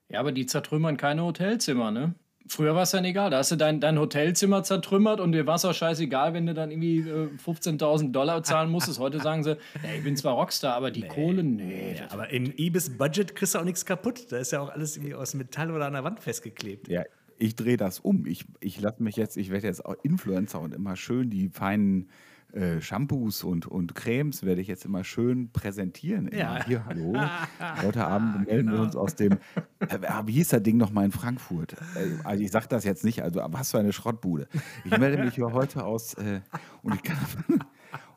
[0.09, 2.15] Ja, aber die zertrümmern keine Hotelzimmer, ne?
[2.47, 3.31] Früher war es dann egal.
[3.31, 6.53] Da hast du dein, dein Hotelzimmer zertrümmert und dir war es auch scheißegal, wenn du
[6.53, 8.99] dann irgendwie äh, 15.000 Dollar zahlen musstest.
[8.99, 11.97] Heute sagen sie, ja, ich bin zwar Rockstar, aber die Kohle, nee.
[11.97, 14.31] Ja, aber im Ibis-Budget kriegst du auch nichts kaputt.
[14.31, 16.89] Da ist ja auch alles irgendwie aus Metall oder an der Wand festgeklebt.
[16.89, 17.03] Ja,
[17.39, 18.27] ich drehe das um.
[18.27, 22.09] Ich, ich lasse mich jetzt, ich werde jetzt auch Influencer und immer schön die feinen
[22.55, 26.29] äh, Shampoos und, und Cremes werde ich jetzt immer schön präsentieren.
[26.29, 26.41] Immer.
[26.41, 26.65] Ja.
[26.65, 27.15] Hier, hallo.
[27.83, 29.33] Heute Abend melden wir uns aus dem,
[29.81, 31.73] äh, wie hieß das Ding nochmal in Frankfurt?
[31.73, 34.47] Äh, also ich sage das jetzt nicht, also was für eine Schrottbude.
[34.85, 36.43] Ich melde mich hier heute aus äh,
[36.83, 37.17] und ich kann,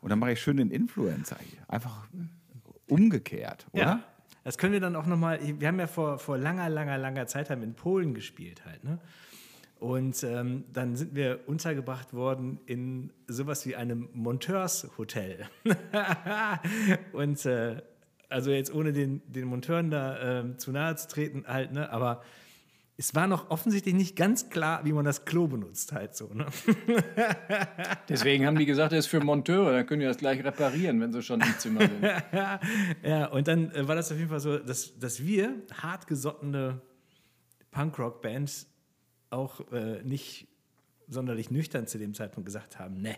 [0.00, 1.58] und dann mache ich schön den Influencer hier.
[1.66, 2.06] Einfach
[2.88, 3.82] umgekehrt, oder?
[3.82, 4.04] Ja.
[4.48, 7.50] Das können wir dann auch nochmal, wir haben ja vor, vor langer, langer, langer Zeit
[7.50, 8.98] haben in Polen gespielt halt, ne?
[9.78, 15.44] Und ähm, dann sind wir untergebracht worden in sowas wie einem Monteurshotel.
[17.12, 17.82] Und äh,
[18.30, 21.92] also jetzt ohne den, den Monteuren da ähm, zu nahe zu treten halt, ne?
[21.92, 22.22] Aber
[23.00, 26.46] es war noch offensichtlich nicht ganz klar, wie man das Klo benutzt halt so, ne?
[28.08, 29.70] Deswegen haben die gesagt, er ist für Monteure.
[29.70, 32.02] Dann können die das gleich reparieren, wenn sie schon im Zimmer sind.
[33.04, 36.80] Ja, und dann äh, war das auf jeden Fall so, dass, dass wir, hartgesottene
[37.70, 38.66] Punkrock-Bands,
[39.30, 40.48] auch äh, nicht
[41.06, 43.16] sonderlich nüchtern zu dem Zeitpunkt gesagt haben, ne,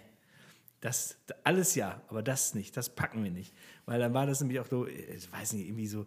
[0.83, 3.55] das alles ja, aber das nicht, das packen wir nicht.
[3.87, 6.07] Weil dann war das nämlich auch so, äh, ich weiß nicht, irgendwie so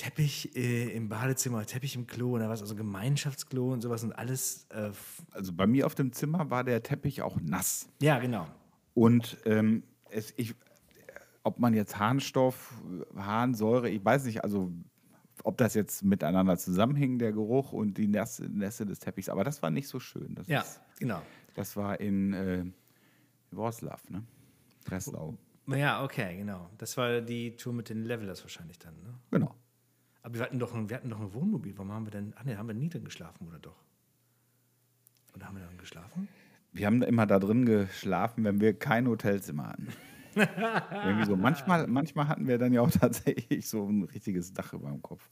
[0.00, 4.66] Teppich äh, im Badezimmer, Teppich im Klo war es also Gemeinschaftsklo und sowas und alles.
[4.70, 4.92] Äh,
[5.32, 7.86] Also bei mir auf dem Zimmer war der Teppich auch nass.
[8.00, 8.46] ja, genau.
[8.94, 10.54] Und ähm, es, ich,
[11.42, 12.72] ob man jetzt Harnstoff,
[13.14, 14.72] Harnsäure, ich weiß nicht, also
[15.44, 19.60] ob das jetzt miteinander zusammenhing, der Geruch und die Nässe, Nässe des Teppichs, aber das
[19.62, 20.34] war nicht so schön.
[20.34, 21.20] Das, Ja, ist, genau.
[21.54, 22.64] das war in äh,
[23.50, 24.22] Wroclaw, ne?
[24.86, 25.36] Breslau.
[25.66, 26.68] Ja, okay, genau.
[26.78, 29.14] Das war die Tour mit den Levelers wahrscheinlich dann, ne?
[29.30, 29.54] Genau.
[30.22, 31.76] Aber wir hatten doch ein, wir hatten doch ein Wohnmobil.
[31.76, 32.34] Warum haben wir denn.
[32.36, 33.82] Ach ne, haben wir nie drin geschlafen, oder doch?
[35.34, 36.28] Oder haben wir dann geschlafen?
[36.72, 39.88] Wir haben immer da drin geschlafen, wenn wir kein Hotelzimmer hatten.
[40.34, 41.36] Irgendwie so.
[41.36, 45.28] Manchmal, manchmal hatten wir dann ja auch tatsächlich so ein richtiges Dach über dem Kopf.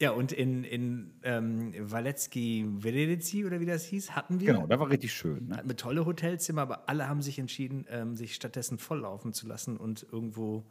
[0.00, 4.52] Ja, und in, in ähm, Walecki Veledici oder wie das hieß, hatten wir.
[4.52, 5.48] Genau, da war richtig schön.
[5.48, 5.56] Ne?
[5.56, 9.76] Hatten wir tolle Hotelzimmer, aber alle haben sich entschieden, ähm, sich stattdessen volllaufen zu lassen
[9.76, 10.64] und irgendwo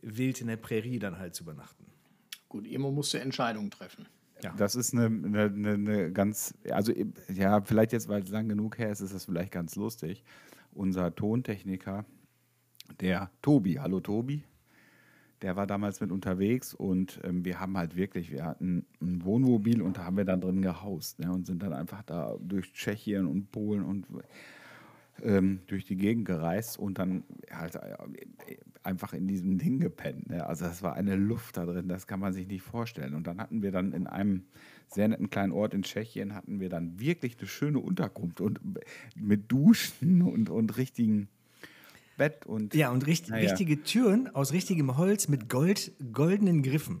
[0.00, 1.84] wild in der Prärie dann halt zu übernachten.
[2.48, 4.06] Gut, Emo musste Entscheidungen treffen.
[4.56, 6.92] Das ist eine, eine, eine, eine ganz, also
[7.32, 10.24] ja, vielleicht jetzt, weil es lang genug her ist, ist das vielleicht ganz lustig.
[10.72, 12.04] Unser Tontechniker,
[13.00, 14.44] der Tobi, hallo Tobi,
[15.42, 19.82] der war damals mit unterwegs und ähm, wir haben halt wirklich, wir hatten ein Wohnmobil
[19.82, 23.26] und da haben wir dann drin gehaust ne, und sind dann einfach da durch Tschechien
[23.26, 24.06] und Polen und
[25.22, 27.96] ähm, durch die Gegend gereist und dann halt äh,
[28.82, 30.30] einfach in diesem Ding gepennt.
[30.30, 30.46] Ne?
[30.46, 33.14] Also das war eine Luft da drin, das kann man sich nicht vorstellen.
[33.14, 34.44] Und dann hatten wir dann in einem
[34.88, 38.60] sehr netten kleinen Ort in Tschechien, hatten wir dann wirklich eine schöne Unterkunft und
[39.16, 41.28] mit Duschen und, und richtigen
[42.16, 43.48] Bett und Ja, und richt, Naja.
[43.48, 47.00] richtige Türen aus richtigem Holz mit Gold, goldenen Griffen.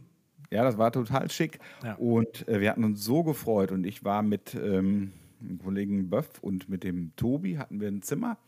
[0.50, 1.58] Ja, das war total schick.
[1.82, 1.94] Ja.
[1.94, 3.72] Und äh, wir hatten uns so gefreut.
[3.72, 5.12] Und ich war mit ähm,
[5.58, 8.38] Kollegen Böff und mit dem Tobi hatten wir ein Zimmer.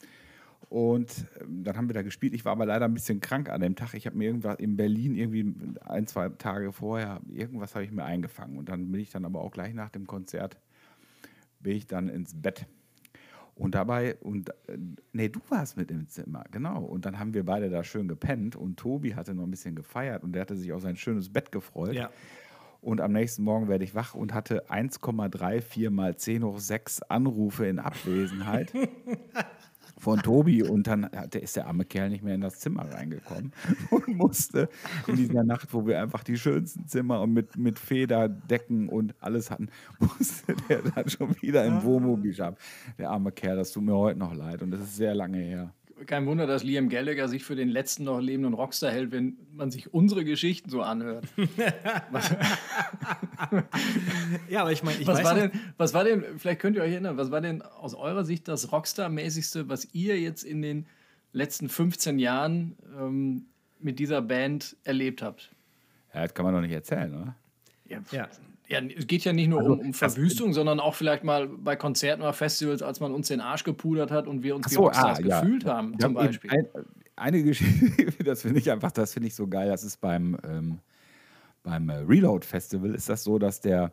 [0.69, 2.35] Und ähm, dann haben wir da gespielt.
[2.35, 3.95] Ich war aber leider ein bisschen krank an dem Tag.
[3.95, 8.05] Ich habe mir irgendwas in Berlin irgendwie ein, zwei Tage vorher, irgendwas habe ich mir
[8.05, 8.59] eingefangen.
[8.59, 10.59] Und dann bin ich dann aber auch gleich nach dem Konzert,
[11.61, 12.67] bin ich dann ins Bett.
[13.55, 14.79] Und dabei, und äh,
[15.13, 16.85] nee, du warst mit im Zimmer, genau.
[16.85, 20.23] Und dann haben wir beide da schön gepennt und Tobi hatte noch ein bisschen gefeiert
[20.23, 21.95] und der hatte sich auf sein schönes Bett gefreut.
[21.95, 22.11] Ja.
[22.81, 27.67] Und am nächsten Morgen werde ich wach und hatte 1,34 mal 10 hoch 6 Anrufe
[27.67, 28.73] in Abwesenheit
[29.99, 30.63] von Tobi.
[30.63, 33.53] Und dann ist der arme Kerl nicht mehr in das Zimmer reingekommen
[33.91, 34.69] und musste
[35.07, 39.51] in dieser Nacht, wo wir einfach die schönsten Zimmer und mit, mit Federdecken und alles
[39.51, 42.59] hatten, musste der dann schon wieder im Wohnmobil schaffen.
[42.97, 45.75] Der arme Kerl, das tut mir heute noch leid und das ist sehr lange her.
[46.07, 49.71] Kein Wunder, dass Liam Gallagher sich für den letzten noch lebenden Rockstar hält, wenn man
[49.71, 51.25] sich unsere Geschichten so anhört.
[54.49, 56.83] Ja, aber ich meine, ich Was weiß war, denn, was war denn, vielleicht könnt ihr
[56.83, 60.87] euch erinnern, was war denn aus eurer Sicht das Rockstar-mäßigste, was ihr jetzt in den
[61.33, 63.47] letzten 15 Jahren ähm,
[63.79, 65.51] mit dieser Band erlebt habt?
[66.15, 67.35] Ja, das kann man doch nicht erzählen, oder?
[67.87, 68.29] Ja, ja.
[68.69, 71.75] Ja, es geht ja nicht nur also, um, um Verwüstung, sondern auch vielleicht mal bei
[71.75, 74.85] Konzerten oder Festivals, als man uns den Arsch gepudert hat und wir uns so, wie
[74.85, 75.41] Rockstars ah, ja.
[75.41, 76.51] gefühlt haben, ja, zum Beispiel.
[76.51, 76.67] Ein,
[77.17, 79.69] eine Geschichte, das finde ich einfach, das finde ich so geil.
[79.69, 80.79] Das ist beim, ähm,
[81.63, 83.93] beim äh, Reload Festival ist das so, dass der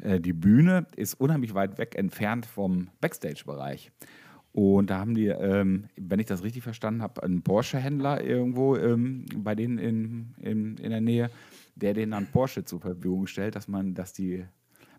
[0.00, 3.90] äh, die Bühne ist unheimlich weit weg entfernt vom Backstage-Bereich.
[4.52, 9.24] Und da haben die, ähm, wenn ich das richtig verstanden habe, einen Porsche-Händler irgendwo ähm,
[9.34, 11.30] bei denen in, in, in der Nähe,
[11.74, 14.44] der denen dann Porsche zur Verfügung stellt, dass man, dass die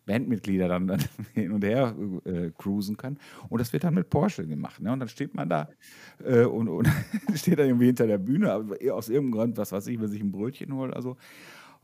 [0.05, 0.99] Bandmitglieder dann, dann
[1.33, 3.17] hin und her äh, cruisen können.
[3.49, 4.81] Und das wird dann mit Porsche gemacht.
[4.81, 4.91] Ne?
[4.91, 5.69] Und dann steht man da
[6.23, 6.87] äh, und, und
[7.35, 10.21] steht dann irgendwie hinter der Bühne, aber aus irgendeinem Grund, was weiß ich, will sich
[10.21, 10.93] ein Brötchen holen.
[10.93, 11.17] Also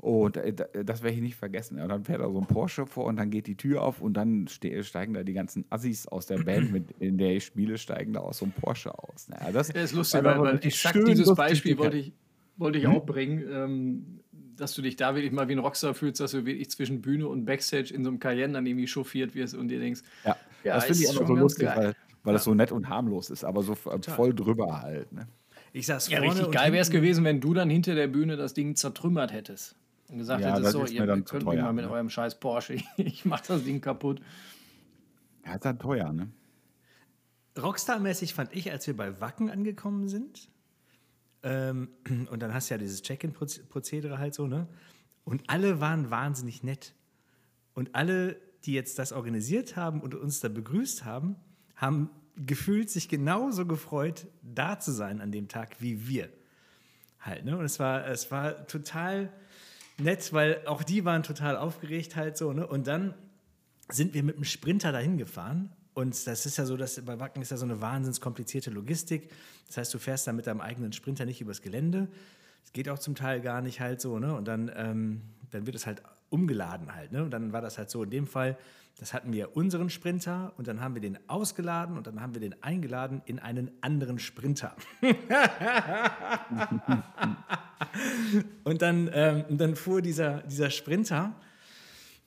[0.02, 0.54] und äh,
[0.86, 1.80] das werde ich nicht vergessen.
[1.82, 4.13] Und dann fährt da so ein Porsche vor und dann geht die Tür auf und
[4.13, 8.13] dann steigen da die ganzen Assis aus der Band, mit, in der ich spiele, steigen
[8.13, 9.28] da aus so einem Porsche aus.
[9.28, 12.13] Naja, das, das ist lustig, weil, weil exakt dieses Beispiel wollte ich,
[12.56, 12.95] wollte ich hm?
[12.95, 14.19] auch bringen, ähm,
[14.60, 17.28] dass du dich da wirklich mal wie ein Rockstar fühlst, dass du wirklich zwischen Bühne
[17.28, 20.76] und Backstage in so einem Cayenne dann irgendwie chauffiert wirst und dir denkst, ja, ja
[20.76, 21.93] das finde ich auch so lustig, weil, weil
[22.26, 22.34] ja.
[22.34, 24.15] das so nett und harmlos ist, aber so Total.
[24.15, 25.12] voll drüber halt.
[25.12, 25.28] Ne?
[25.74, 28.54] Ich sag's ja, richtig geil wäre es gewesen, wenn du dann hinter der Bühne das
[28.54, 29.76] Ding zertrümmert hättest
[30.10, 31.91] und gesagt ja, hättest, so, ihr könnt teuer, mich mal mit ne?
[31.91, 34.22] eurem scheiß Porsche, ich mach das Ding kaputt.
[35.45, 36.30] Ja, ist dann teuer, ne?
[37.58, 40.50] Rockstar-mäßig fand ich, als wir bei Wacken angekommen sind,
[41.43, 41.89] ähm,
[42.30, 44.67] und dann hast du ja dieses Check-in-Prozedere halt so, ne?
[45.23, 46.95] Und alle waren wahnsinnig nett.
[47.73, 51.36] Und alle, die jetzt das organisiert haben und uns da begrüßt haben,
[51.75, 56.30] haben gefühlt sich genauso gefreut, da zu sein an dem Tag wie wir.
[57.19, 57.58] Halt, ne?
[57.58, 59.32] Und es war, es war total
[59.97, 62.65] nett, weil auch die waren total aufgeregt halt so, ne?
[62.65, 63.13] Und dann
[63.89, 67.41] sind wir mit dem Sprinter dahin gefahren und das ist ja so, dass bei Wacken
[67.41, 69.30] ist ja so eine wahnsinns komplizierte Logistik.
[69.67, 72.08] Das heißt, du fährst da mit deinem eigenen Sprinter nicht übers Gelände.
[72.62, 74.36] Das geht auch zum Teil gar nicht halt so, ne?
[74.36, 75.21] Und dann, ähm,
[75.52, 77.23] dann wird es halt umgeladen halt, ne?
[77.23, 78.58] Und dann war das halt so in dem Fall,
[78.99, 82.41] das hatten wir unseren Sprinter und dann haben wir den ausgeladen und dann haben wir
[82.41, 84.75] den eingeladen in einen anderen Sprinter.
[88.65, 91.34] und dann, ähm, dann fuhr dieser, dieser Sprinter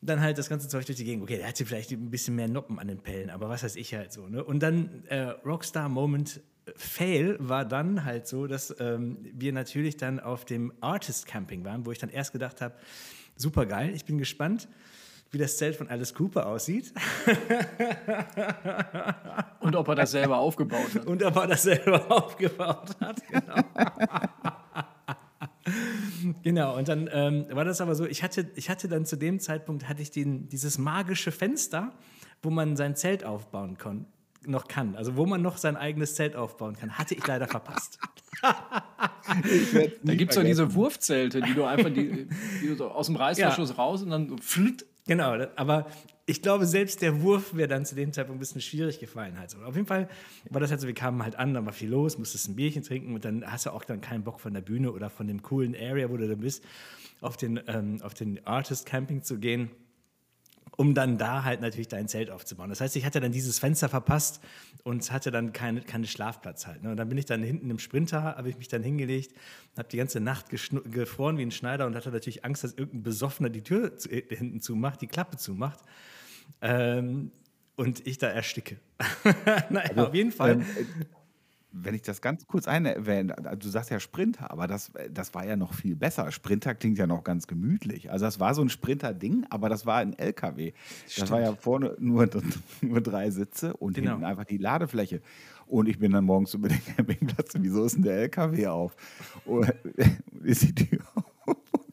[0.03, 1.23] dann halt das ganze Zeug durch die Gegend.
[1.23, 3.77] Okay, der hat hier vielleicht ein bisschen mehr Noppen an den Pellen, aber was weiß
[3.77, 4.29] ich halt so.
[4.29, 4.43] Ne?
[4.45, 6.43] Und dann äh, Rockstar Moment
[6.77, 11.87] Fail war dann halt so, dass ähm, wir natürlich dann auf dem Artist Camping waren,
[11.87, 12.75] wo ich dann erst gedacht habe,
[13.37, 14.69] super geil, ich bin gespannt,
[15.31, 16.93] wie das Zelt von Alice Cooper aussieht.
[19.61, 21.07] Und ob er das selber aufgebaut hat.
[21.07, 23.55] Und ob er das selber aufgebaut hat, genau.
[26.43, 29.41] genau, und dann ähm, war das aber so, ich hatte, ich hatte dann zu dem
[29.41, 31.93] Zeitpunkt, hatte ich den, dieses magische Fenster,
[32.43, 34.07] wo man sein Zelt aufbauen kann,
[34.45, 37.99] noch kann, also wo man noch sein eigenes Zelt aufbauen kann, hatte ich leider verpasst.
[38.43, 42.29] da gibt es ja diese Wurfzelte, die du einfach die,
[42.61, 43.77] die du so aus dem Reißverschluss ja.
[43.77, 44.87] raus und dann so flitt.
[45.07, 45.87] Genau, aber
[46.25, 49.39] ich glaube, selbst der Wurf wäre dann zu dem Zeitpunkt ein bisschen schwierig gefallen.
[49.39, 49.57] Halt.
[49.65, 50.09] Auf jeden Fall
[50.51, 52.83] war das halt so, wir kamen halt an, dann war viel los, musstest ein Bierchen
[52.83, 55.43] trinken und dann hast du auch dann keinen Bock von der Bühne oder von dem
[55.43, 56.65] coolen Area, wo du da bist,
[57.21, 59.71] auf den, ähm, auf den Artist Camping zu gehen
[60.77, 62.71] um dann da halt natürlich dein Zelt aufzubauen.
[62.71, 64.41] Das heißt, ich hatte dann dieses Fenster verpasst
[64.85, 66.83] und hatte dann keine, keine Schlafplatz halt.
[66.83, 66.91] Ne?
[66.91, 69.37] Und dann bin ich dann hinten im Sprinter, habe ich mich dann hingelegt,
[69.77, 73.51] habe die ganze Nacht gefroren wie ein Schneider und hatte natürlich Angst, dass irgendein Besoffener
[73.51, 75.81] die Tür zu, äh, hinten zumacht, die Klappe zumacht.
[76.61, 77.33] Ähm,
[77.77, 78.79] und ich da ersticke.
[79.71, 80.53] naja, also, auf jeden Fall.
[80.53, 80.67] Ähm,
[81.73, 85.57] wenn ich das ganz kurz erwähne, du sagst ja Sprinter, aber das, das war ja
[85.57, 86.31] noch viel besser.
[86.31, 88.11] Sprinter klingt ja noch ganz gemütlich.
[88.11, 90.73] Also das war so ein Sprinter-Ding, aber das war ein LKW.
[91.09, 91.23] Stimmt.
[91.23, 92.29] Das war ja vorne nur,
[92.83, 94.11] nur drei Sitze und genau.
[94.11, 95.23] hinten einfach die Ladefläche.
[95.67, 98.95] Und ich bin dann morgens über den Campingplatz, wieso ist denn der LKW auf?
[99.47, 99.73] Und
[100.43, 101.01] ist die Tür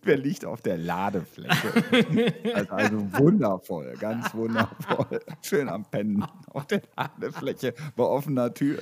[0.09, 2.33] wer liegt auf der Ladefläche.
[2.55, 5.19] also, also, wundervoll, ganz wundervoll.
[5.43, 8.79] Schön am Pennen auf der Ladefläche bei offener Tür.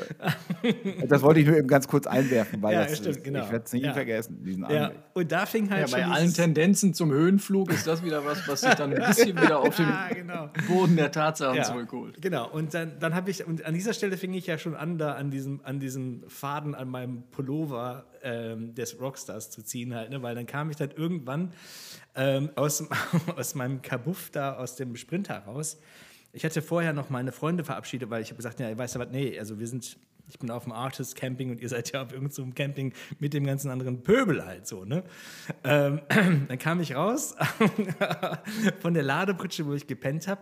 [1.07, 3.43] Das wollte ich nur eben ganz kurz einwerfen, weil ja, das stimmt, genau.
[3.43, 3.93] ich werde es nie ja.
[3.93, 4.91] vergessen, diesen ja.
[5.13, 8.61] Und da fing halt ja, Bei allen Tendenzen zum Höhenflug ist das wieder was, was
[8.61, 10.49] sich dann ein bisschen wieder auf den genau.
[10.69, 12.21] Boden der Tatsachen zurückholt.
[12.21, 14.97] Genau, und dann, dann habe ich, und an dieser Stelle fing ich ja schon an,
[14.97, 20.09] da an diesem, an diesem Faden an meinem Pullover ähm, des Rockstars zu ziehen halt,
[20.09, 20.21] ne?
[20.21, 21.53] weil dann kam ich dann irgendwann
[22.15, 22.83] ähm, aus,
[23.35, 25.79] aus meinem Kabuff da, aus dem Sprinter raus.
[26.33, 29.09] Ich hatte vorher noch meine Freunde verabschiedet, weil ich habe gesagt, ja, weißt du was,
[29.11, 29.97] nee, also wir sind,
[30.27, 33.33] ich bin auf dem Artist Camping und ihr seid ja auf irgendeinem so Camping mit
[33.33, 35.03] dem ganzen anderen Pöbel halt so, ne?
[35.63, 36.01] Ähm,
[36.47, 37.35] dann kam ich raus
[38.79, 40.41] von der Ladepritsche, wo ich gepennt habe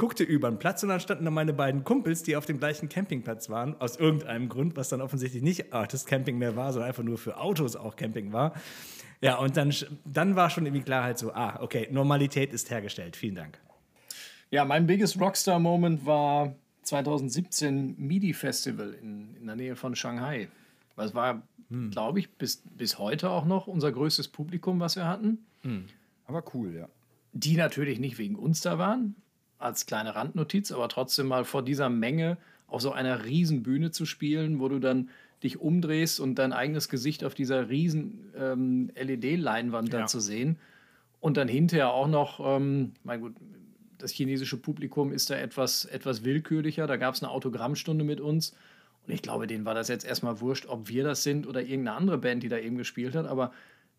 [0.00, 2.88] guckte über den Platz und dann standen da meine beiden Kumpels, die auf dem gleichen
[2.88, 7.02] Campingplatz waren, aus irgendeinem Grund, was dann offensichtlich nicht Artist Camping mehr war, sondern einfach
[7.02, 8.54] nur für Autos auch Camping war.
[9.20, 9.74] Ja, und dann,
[10.06, 13.14] dann war schon irgendwie klar halt so, ah, okay, Normalität ist hergestellt.
[13.14, 13.58] Vielen Dank.
[14.50, 20.48] Ja, mein biggest Rockstar-Moment war 2017 MIDI Festival in, in der Nähe von Shanghai.
[20.96, 21.90] Das war, hm.
[21.90, 25.44] glaube ich, bis, bis heute auch noch unser größtes Publikum, was wir hatten.
[25.60, 25.84] Hm.
[26.24, 26.88] Aber cool, ja.
[27.34, 29.14] Die natürlich nicht wegen uns da waren,
[29.60, 34.06] als kleine Randnotiz, aber trotzdem mal vor dieser Menge auf so einer riesen Bühne zu
[34.06, 35.10] spielen, wo du dann
[35.42, 40.00] dich umdrehst und dein eigenes Gesicht auf dieser riesen ähm, LED-Leinwand ja.
[40.00, 40.58] da zu sehen.
[41.20, 43.34] Und dann hinterher auch noch, ähm, mein gut,
[43.98, 46.86] das chinesische Publikum ist da etwas, etwas willkürlicher.
[46.86, 48.54] Da gab es eine Autogrammstunde mit uns.
[49.06, 51.96] Und ich glaube, denen war das jetzt erstmal wurscht, ob wir das sind oder irgendeine
[51.96, 53.26] andere Band, die da eben gespielt hat.
[53.26, 53.52] Aber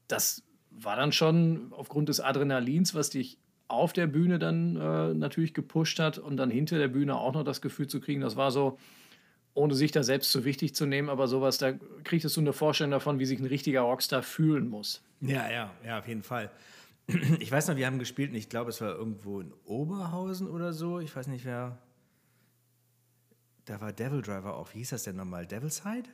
[0.08, 3.38] das war dann schon aufgrund des Adrenalins, was dich
[3.72, 7.44] auf der Bühne dann äh, natürlich gepusht hat und dann hinter der Bühne auch noch
[7.44, 8.78] das Gefühl zu kriegen, das war so,
[9.54, 12.92] ohne sich da selbst zu wichtig zu nehmen, aber sowas, da kriegst du eine Vorstellung
[12.92, 15.02] davon, wie sich ein richtiger Rockstar fühlen muss.
[15.20, 16.52] Ja, ja, ja, auf jeden Fall.
[17.40, 20.72] Ich weiß noch, wir haben gespielt und ich glaube, es war irgendwo in Oberhausen oder
[20.72, 21.00] so.
[21.00, 21.78] Ich weiß nicht, wer.
[23.66, 24.74] Da war Devil Driver auch.
[24.74, 25.46] Wie hieß das denn nochmal?
[25.46, 26.10] Devil Side?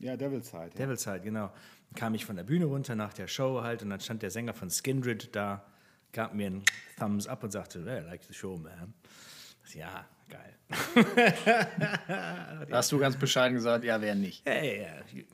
[0.00, 0.70] Ja, Devil Side.
[0.72, 0.78] Ja.
[0.78, 1.52] Devil Side, genau.
[1.90, 4.30] Dann kam ich von der Bühne runter nach der Show halt und dann stand der
[4.30, 5.64] Sänger von Skindred da,
[6.12, 6.64] gab mir einen
[6.98, 8.94] Thumbs up und sagte, hey, I like the show, man.
[9.74, 10.56] Ja, geil.
[11.04, 14.44] da hast du ganz bescheiden gesagt, ja, wer nicht.
[14.44, 15.26] Hey, yeah.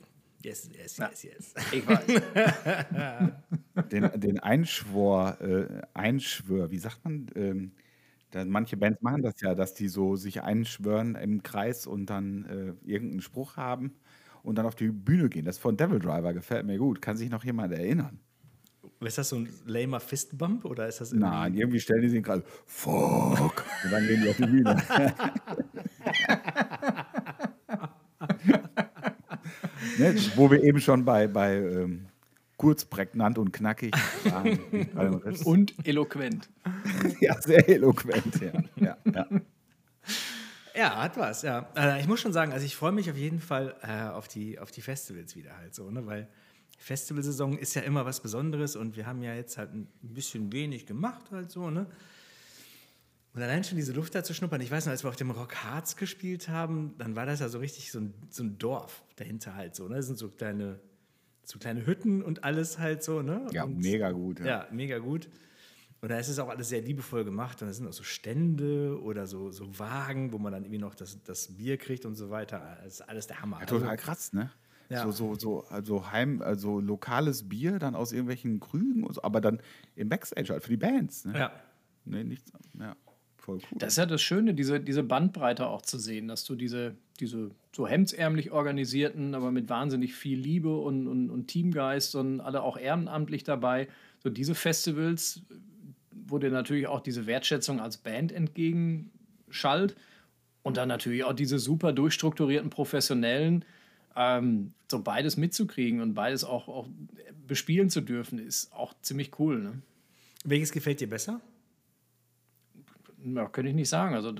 [0.43, 1.53] Yes, yes, yes, yes.
[1.71, 2.05] Ich weiß.
[3.91, 7.27] den, den Einschwor, äh, Einschwör, wie sagt man?
[7.35, 7.71] Ähm,
[8.31, 12.45] da, manche Bands machen das ja, dass die so sich einschwören im Kreis und dann
[12.45, 13.95] äh, irgendeinen Spruch haben
[14.43, 15.45] und dann auf die Bühne gehen.
[15.45, 17.01] Das von Devil Driver gefällt mir gut.
[17.01, 18.19] Kann sich noch jemand erinnern?
[18.99, 22.23] Ist das so ein lamer Fistbump oder ist das irgendwie Nein, irgendwie stellen die sich
[22.23, 24.75] gerade Fuck und dann gehen die auf die Bühne.
[29.99, 32.07] ne, wo wir eben schon bei, bei ähm,
[32.57, 33.93] kurz, prägnant und knackig
[34.23, 34.59] waren.
[35.45, 36.49] und eloquent.
[37.21, 38.51] ja, sehr eloquent, ja.
[38.77, 39.27] ja, ja.
[40.75, 41.69] Ja, hat was, ja.
[41.73, 44.59] Also ich muss schon sagen, also ich freue mich auf jeden Fall äh, auf, die,
[44.59, 46.05] auf die Festivals wieder halt so, ne?
[46.05, 46.27] weil
[46.77, 50.85] Festivalsaison ist ja immer was Besonderes und wir haben ja jetzt halt ein bisschen wenig
[50.85, 51.87] gemacht halt so, ne?
[53.33, 55.29] Und allein schon diese Luft da zu schnuppern, ich weiß noch, als wir auf dem
[55.29, 59.03] Rock Harz gespielt haben, dann war das ja so richtig so ein, so ein Dorf
[59.15, 59.97] dahinter halt so, ne?
[59.97, 60.79] Das sind so kleine,
[61.43, 63.45] so kleine Hütten und alles halt so, ne?
[63.51, 64.39] Ja, und, mega gut.
[64.39, 64.45] Ja.
[64.45, 65.29] ja, mega gut.
[65.99, 67.61] Und da ist es auch alles sehr liebevoll gemacht.
[67.61, 70.93] Und da sind auch so Stände oder so, so Wagen, wo man dann irgendwie noch
[70.93, 72.77] das, das Bier kriegt und so weiter.
[72.83, 73.59] Das ist alles der Hammer.
[73.61, 74.51] Ja, total also, krass, ne?
[74.89, 75.03] Ja.
[75.03, 79.59] So, so, so, also heim, also lokales Bier dann aus irgendwelchen Krügen, so, aber dann
[79.95, 81.25] im Backstage halt für die Bands.
[81.25, 81.37] Ne?
[81.37, 81.51] Ja.
[82.05, 82.51] Nee, nichts.
[82.79, 82.95] Ja,
[83.35, 83.77] voll cool.
[83.79, 87.51] Das ist ja das Schöne, diese, diese Bandbreite auch zu sehen, dass du diese, diese
[87.75, 92.77] so hemdsärmlich organisierten, aber mit wahnsinnig viel Liebe und, und, und Teamgeist und alle auch
[92.77, 93.89] ehrenamtlich dabei,
[94.23, 95.41] so diese Festivals
[96.27, 99.95] wo dir natürlich auch diese Wertschätzung als Band entgegenschallt
[100.63, 103.65] und dann natürlich auch diese super durchstrukturierten Professionellen,
[104.17, 106.87] ähm, so beides mitzukriegen und beides auch, auch
[107.47, 109.61] bespielen zu dürfen, ist auch ziemlich cool.
[109.61, 109.81] Ne?
[110.43, 111.39] Welches gefällt dir besser?
[113.23, 114.15] Ja, könnte ich nicht sagen.
[114.15, 114.33] Also,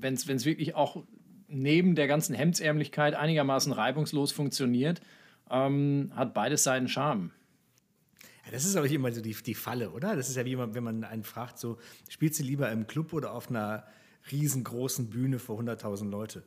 [0.00, 1.02] wenn es wirklich auch
[1.48, 5.00] neben der ganzen Hemdsärmlichkeit einigermaßen reibungslos funktioniert,
[5.50, 7.32] ähm, hat beides seinen Charme.
[8.44, 10.14] Ja, das ist aber immer so die, die Falle, oder?
[10.14, 13.12] Das ist ja wie immer, wenn man einen fragt, so, spielst du lieber im Club
[13.12, 13.84] oder auf einer
[14.30, 16.44] riesengroßen Bühne vor 100.000 Leute?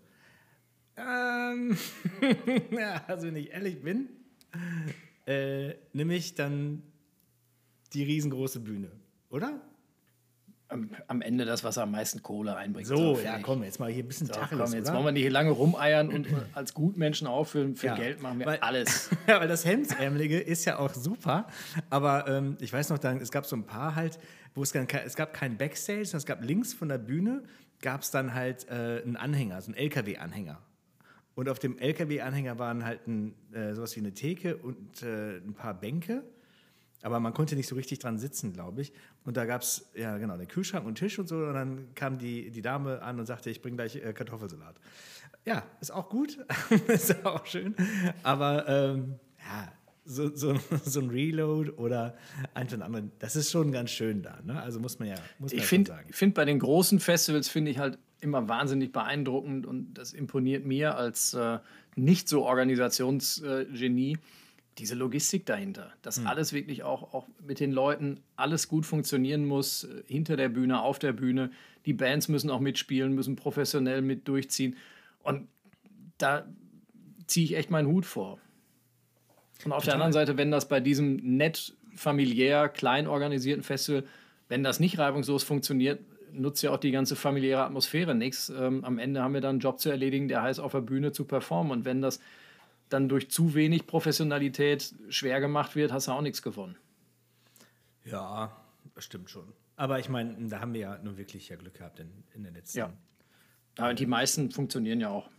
[0.97, 1.77] Ähm,
[2.71, 4.09] ja, also wenn ich ehrlich bin,
[5.25, 6.83] äh, nehme ich dann
[7.93, 8.91] die riesengroße Bühne,
[9.29, 9.61] oder?
[10.71, 12.87] am, am, Ende das, was am meisten Kohle einbringt.
[12.87, 14.95] So, ja, komm, jetzt mal hier ein bisschen so, Tacheles, komm, Jetzt oder?
[14.95, 17.75] wollen wir nicht hier lange rumeiern und als Gutmenschen auffüllen.
[17.75, 19.09] Für ja, Geld machen wir weil, alles.
[19.27, 21.47] ja, weil das Hemdsärmelige ist ja auch super.
[21.89, 24.17] Aber ähm, ich weiß noch, dann, es gab so ein paar halt,
[24.55, 27.43] wo es, dann, es gab kein Backstage, sondern es gab links von der Bühne
[27.81, 30.59] gab es dann halt äh, einen Anhänger, so einen LKW-Anhänger.
[31.36, 35.53] Und auf dem LKW-Anhänger waren halt ein, äh, sowas wie eine Theke und äh, ein
[35.53, 36.23] paar Bänke.
[37.03, 38.93] Aber man konnte nicht so richtig dran sitzen, glaube ich.
[39.23, 41.38] Und da gab es, ja genau, den Kühlschrank und Tisch und so.
[41.38, 44.75] Und dann kam die, die Dame an und sagte, ich bringe gleich äh, Kartoffelsalat.
[45.45, 46.38] Ja, ist auch gut,
[46.88, 47.75] ist auch schön.
[48.21, 49.71] Aber ähm, ja,
[50.05, 50.55] so, so,
[50.86, 52.15] so, ein Reload oder
[52.53, 54.39] ein von anderen, das ist schon ganz schön da.
[54.43, 54.61] Ne?
[54.61, 55.71] Also muss man ja, muss man ich.
[55.71, 60.65] Ich finde bei den großen Festivals, finde ich halt immer wahnsinnig beeindruckend und das imponiert
[60.65, 61.59] mir als äh,
[61.95, 64.13] nicht so Organisationsgenie.
[64.13, 64.17] Äh,
[64.78, 66.28] diese Logistik dahinter, dass mhm.
[66.28, 70.82] alles wirklich auch, auch mit den Leuten alles gut funktionieren muss, äh, hinter der Bühne,
[70.82, 71.51] auf der Bühne.
[71.86, 74.78] Die Bands müssen auch mitspielen, müssen professionell mit durchziehen.
[75.24, 75.47] Und
[76.17, 76.45] da
[77.28, 78.39] ziehe ich echt meinen Hut vor.
[79.65, 84.05] Und auf der anderen Seite, wenn das bei diesem nett familiär, klein organisierten Festival,
[84.47, 85.99] wenn das nicht reibungslos funktioniert,
[86.34, 88.49] nutzt ja auch die ganze familiäre Atmosphäre nichts.
[88.49, 91.11] Ähm, am Ende haben wir dann einen Job zu erledigen, der heißt, auf der Bühne
[91.11, 91.71] zu performen.
[91.71, 92.19] Und wenn das
[92.89, 96.75] dann durch zu wenig Professionalität schwer gemacht wird, hast du auch nichts gewonnen.
[98.05, 98.55] Ja,
[98.95, 99.53] das stimmt schon.
[99.75, 102.53] Aber ich meine, da haben wir ja nur wirklich ja Glück gehabt in, in den
[102.53, 102.79] letzten.
[102.79, 102.93] Ja.
[103.77, 105.29] Aber die meisten funktionieren ja auch.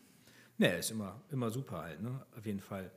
[0.59, 2.25] Ne, ist immer, immer super halt, ne?
[2.37, 2.91] Auf jeden Fall.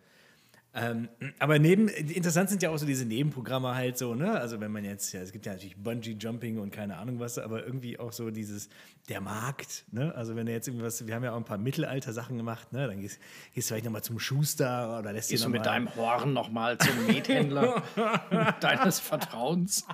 [0.77, 1.07] Ähm,
[1.39, 4.31] aber neben, interessant sind ja auch so diese Nebenprogramme halt so, ne?
[4.31, 7.39] Also wenn man jetzt, ja, es gibt ja natürlich Bungee Jumping und keine Ahnung was,
[7.39, 8.67] aber irgendwie auch so dieses,
[9.07, 10.13] der Markt, ne?
[10.15, 12.87] Also wenn du jetzt irgendwas, wir haben ja auch ein paar Mittelalter-Sachen gemacht, ne?
[12.87, 13.19] Dann gehst,
[13.53, 17.07] gehst du vielleicht nochmal zum Schuster oder lässt Gehst du mit deinem Horn nochmal zum
[17.07, 17.81] Methändler
[18.59, 19.87] deines Vertrauens?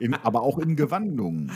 [0.00, 1.48] In, aber auch in Gewandungen.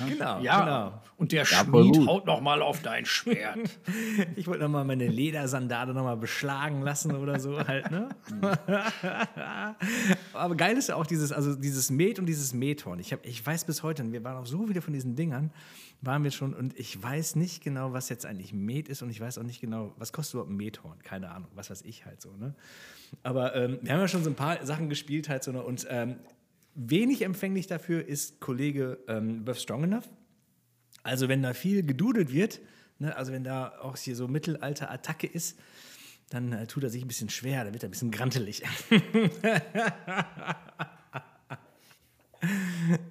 [0.00, 0.06] Ja?
[0.08, 0.60] Genau, Ja.
[0.60, 1.02] genau.
[1.18, 2.06] Und der voll Schmied gut.
[2.08, 3.58] haut nochmal auf dein Schwert.
[4.36, 8.08] Ich wollte nochmal meine Ledersandale nochmal beschlagen lassen oder so halt, ne?
[10.32, 12.98] Aber geil ist ja auch dieses, also dieses Met und dieses Methorn.
[12.98, 15.50] Ich, hab, ich weiß bis heute, und wir waren auch so viele von diesen Dingern,
[16.00, 19.20] waren wir schon, und ich weiß nicht genau, was jetzt eigentlich Met ist und ich
[19.20, 20.98] weiß auch nicht genau, was kostet überhaupt ein Methorn?
[21.02, 22.54] Keine Ahnung, was weiß ich halt so, ne?
[23.22, 25.62] Aber ähm, wir haben ja schon so ein paar Sachen gespielt halt so, ne?
[25.62, 26.16] und ähm,
[26.74, 30.08] wenig empfänglich dafür ist Kollege ähm, Buff Strong Enough.
[31.02, 32.60] Also wenn da viel gedudelt wird,
[32.98, 35.58] ne, also wenn da auch hier so Mittelalter-Attacke ist,
[36.30, 38.62] dann äh, tut er sich ein bisschen schwer, da wird er ein bisschen grantelig.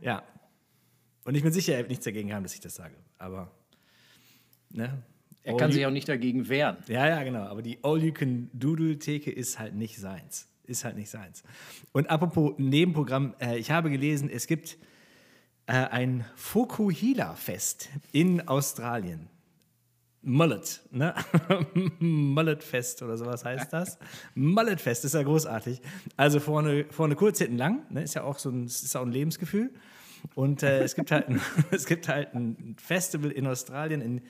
[0.01, 0.23] ja.
[1.23, 2.95] Und ich bin sicher, er wird nichts dagegen haben, dass ich das sage.
[3.17, 3.51] Aber,
[4.69, 5.03] ne?
[5.43, 6.77] Er All kann sich auch nicht dagegen wehren.
[6.87, 7.43] ja, ja, genau.
[7.43, 10.50] Aber die All-You-Can-Doodle-Theke ist halt nicht seins.
[10.71, 11.43] Ist halt nicht seins.
[11.91, 14.77] Und apropos Nebenprogramm, äh, ich habe gelesen, es gibt
[15.65, 19.27] äh, ein Fokuhila-Fest in Australien.
[20.21, 21.13] Mullet, ne?
[21.99, 23.99] Mullet-Fest oder sowas heißt das.
[24.35, 25.81] Mullet-Fest ist ja großartig.
[26.15, 28.03] Also vorne, vorne kurz, hinten lang, ne?
[28.03, 29.73] Ist ja auch so ein, ist auch ein Lebensgefühl.
[30.35, 31.41] Und äh, es, gibt halt ein,
[31.71, 34.21] es gibt halt ein Festival in Australien, in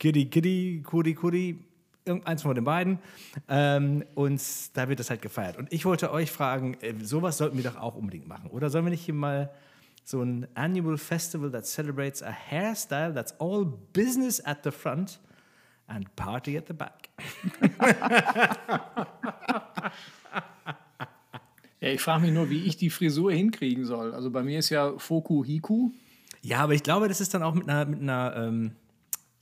[0.00, 1.58] Kudi Kudi,
[2.08, 2.98] irgendeins von den beiden.
[3.48, 4.42] Ähm, und
[4.74, 5.56] da wird das halt gefeiert.
[5.56, 8.50] Und ich wollte euch fragen, äh, sowas sollten wir doch auch unbedingt machen.
[8.50, 9.50] Oder sollen wir nicht hier mal
[10.04, 15.20] so ein Annual Festival that celebrates a hairstyle that's all business at the front
[15.86, 17.10] and party at the back?
[21.80, 24.12] Ja, ich frage mich nur, wie ich die Frisur hinkriegen soll.
[24.12, 25.92] Also bei mir ist ja Foku Hiku.
[26.42, 28.72] Ja, aber ich glaube, das ist dann auch mit einer, mit einer ähm,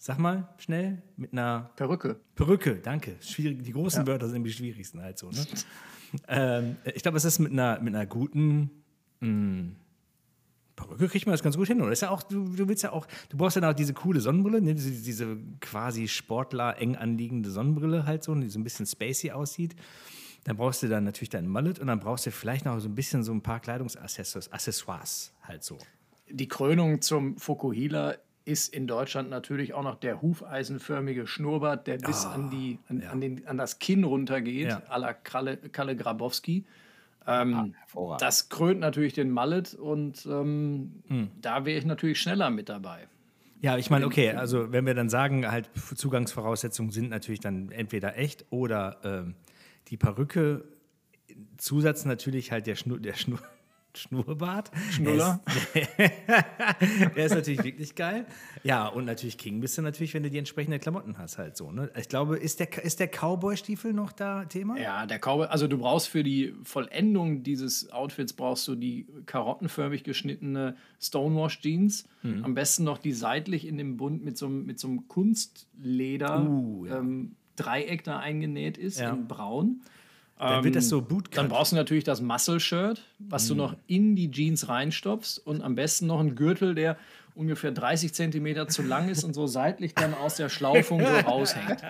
[0.06, 2.20] sag mal schnell, mit einer Perücke.
[2.36, 3.16] Perücke, danke.
[3.20, 5.30] Schwierig, die großen Wörter sind die schwierigsten halt so.
[5.30, 5.44] Ne?
[6.28, 8.70] ähm, ich glaube, es ist mit einer, mit einer guten
[9.18, 9.72] mh,
[10.76, 11.82] Perücke kriegt man das ganz gut hin.
[11.82, 14.20] Oder ist ja auch, du, du willst ja auch, du brauchst ja auch diese coole
[14.20, 14.76] Sonnenbrille, ne?
[14.76, 19.74] diese, diese quasi Sportler eng anliegende Sonnenbrille halt so, die so ein bisschen spacey aussieht.
[20.44, 22.94] Dann brauchst du dann natürlich deinen Mullet und dann brauchst du vielleicht noch so ein
[22.94, 25.78] bisschen so ein paar Kleidungsaccessoires Accessoires halt so.
[26.30, 28.14] Die Krönung zum Fokuhila
[28.46, 33.20] ist in Deutschland natürlich auch noch der hufeisenförmige Schnurrbart, der bis an, die, an, an,
[33.20, 34.82] den, an das Kinn runtergeht, Ja.
[34.88, 36.64] à la Kalle, Kalle Grabowski.
[37.28, 38.22] Ähm, hervorragend.
[38.22, 41.02] das krönt natürlich den Mallet und ähm,
[41.42, 43.08] da wäre ich natürlich schneller mit dabei.
[43.60, 48.16] Ja, ich meine, okay, also wenn wir dann sagen, halt Zugangsvoraussetzungen sind natürlich dann entweder
[48.16, 49.34] echt oder ähm,
[49.88, 50.64] die Perücke,
[51.56, 53.40] Zusatz natürlich halt der, Schnur, der Schnur,
[53.98, 54.70] Schnurrbart.
[54.92, 55.40] Schnuller.
[57.16, 58.26] Der ist natürlich wirklich geil.
[58.62, 61.70] Ja, und natürlich King bist du natürlich, wenn du die entsprechenden Klamotten hast, halt so.
[61.72, 61.90] Ne?
[61.98, 64.78] Ich glaube, ist der, ist der Cowboy-Stiefel noch da Thema?
[64.78, 70.04] Ja, der Cowboy, also du brauchst für die Vollendung dieses Outfits brauchst du die karottenförmig
[70.04, 72.04] geschnittene Stonewash Jeans.
[72.22, 72.44] Mhm.
[72.44, 76.42] Am besten noch die seitlich in dem Bund mit so, einem- mit so einem Kunstleder
[76.48, 76.98] Uh, ja.
[76.98, 79.10] ähm, Dreieck da eingenäht ist Ja.
[79.10, 79.80] in braun.
[80.38, 81.36] Dann wird das so Bootcut.
[81.36, 83.58] Dann brauchst du natürlich das Muscle-Shirt, was du Mhm.
[83.58, 86.96] noch in die Jeans reinstopfst und am besten noch einen Gürtel, der
[87.34, 91.82] ungefähr 30 Zentimeter zu lang ist und so seitlich dann aus der Schlaufung so raushängt.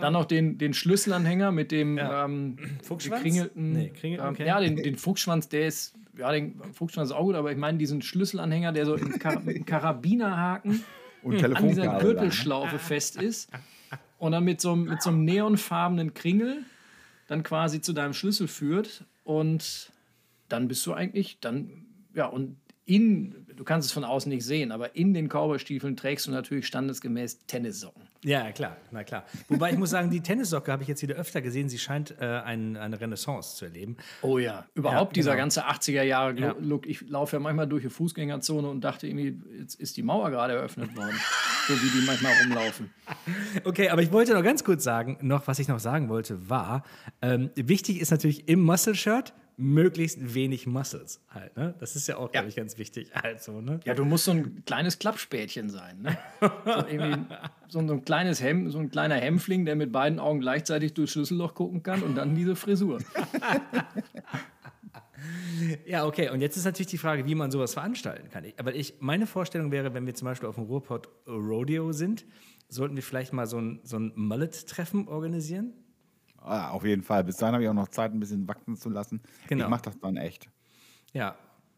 [0.00, 3.22] Dann noch den, den Schlüsselanhänger mit dem ähm, Fuchsschwanz?
[3.22, 3.72] gekringelten.
[3.72, 4.46] Nee, Kringel- ähm, okay.
[4.46, 5.94] Ja, den, den Fuchsschwanz, der ist.
[6.18, 9.40] Ja, den Fuchsschwanz ist auch gut, aber ich meine diesen Schlüsselanhänger, der so im Kar
[9.40, 10.84] mit einem Karabinerhaken
[11.22, 11.98] Und an dieser ne?
[11.98, 13.50] Gürtelschlaufe fest ist
[14.18, 16.64] und dann mit so, einem- mit so einem neonfarbenen Kringel
[17.30, 19.92] dann quasi zu deinem Schlüssel führt und
[20.48, 22.56] dann bist du eigentlich dann ja und
[22.86, 26.66] in du kannst es von außen nicht sehen, aber in den Cowboystiefeln trägst du natürlich
[26.66, 28.02] standesgemäß Tennissocken.
[28.24, 29.24] Ja, klar, na klar.
[29.48, 31.68] Wobei ich muss sagen, die Tennissocke habe ich jetzt wieder öfter gesehen.
[31.68, 33.98] Sie scheint äh, ein, eine Renaissance zu erleben.
[34.22, 35.42] Oh ja, überhaupt dieser genau.
[35.42, 36.56] ganze 80er Jahre Ja.
[36.58, 36.86] Look.
[36.86, 40.54] Ich laufe ja manchmal durch die Fußgängerzone und dachte irgendwie, jetzt ist die Mauer gerade
[40.54, 41.14] eröffnet worden.
[41.70, 42.90] so wie die manchmal rumlaufen.
[43.64, 46.82] Okay, aber ich wollte noch ganz kurz sagen, noch was ich noch sagen wollte, war,
[47.22, 51.54] ähm, wichtig ist natürlich im Muscle-Shirt möglichst wenig Muscles halt.
[51.58, 51.74] Ne?
[51.80, 53.10] Das ist ja auch, glaube ich, ganz wichtig.
[53.22, 53.78] Also, ne?
[53.84, 56.00] Ja, du musst so ein kleines Klappspätchen sein.
[56.00, 56.16] Ne?
[56.40, 57.26] So, so, ein-
[57.68, 61.54] so ein kleines Hemm, so ein kleiner Hämpfling, der mit beiden Augen gleichzeitig durchs Schlüsselloch
[61.54, 62.98] gucken kann und dann diese Frisur.
[65.86, 66.30] Ja, okay.
[66.30, 68.44] Und jetzt ist natürlich die Frage, wie man sowas veranstalten kann.
[68.56, 72.24] Aber ich, meine Vorstellung wäre, wenn wir zum Beispiel auf dem Ruhrpott Rodeo sind,
[72.68, 75.72] sollten wir vielleicht mal so ein, so ein Mullet-Treffen organisieren.
[76.38, 77.24] Ah, auf jeden Fall.
[77.24, 79.20] Bis dahin habe ich auch noch Zeit, ein bisschen wachsen zu lassen.
[79.48, 79.64] Genau.
[79.64, 80.48] Ich mache das dann echt.
[81.12, 81.36] Ja.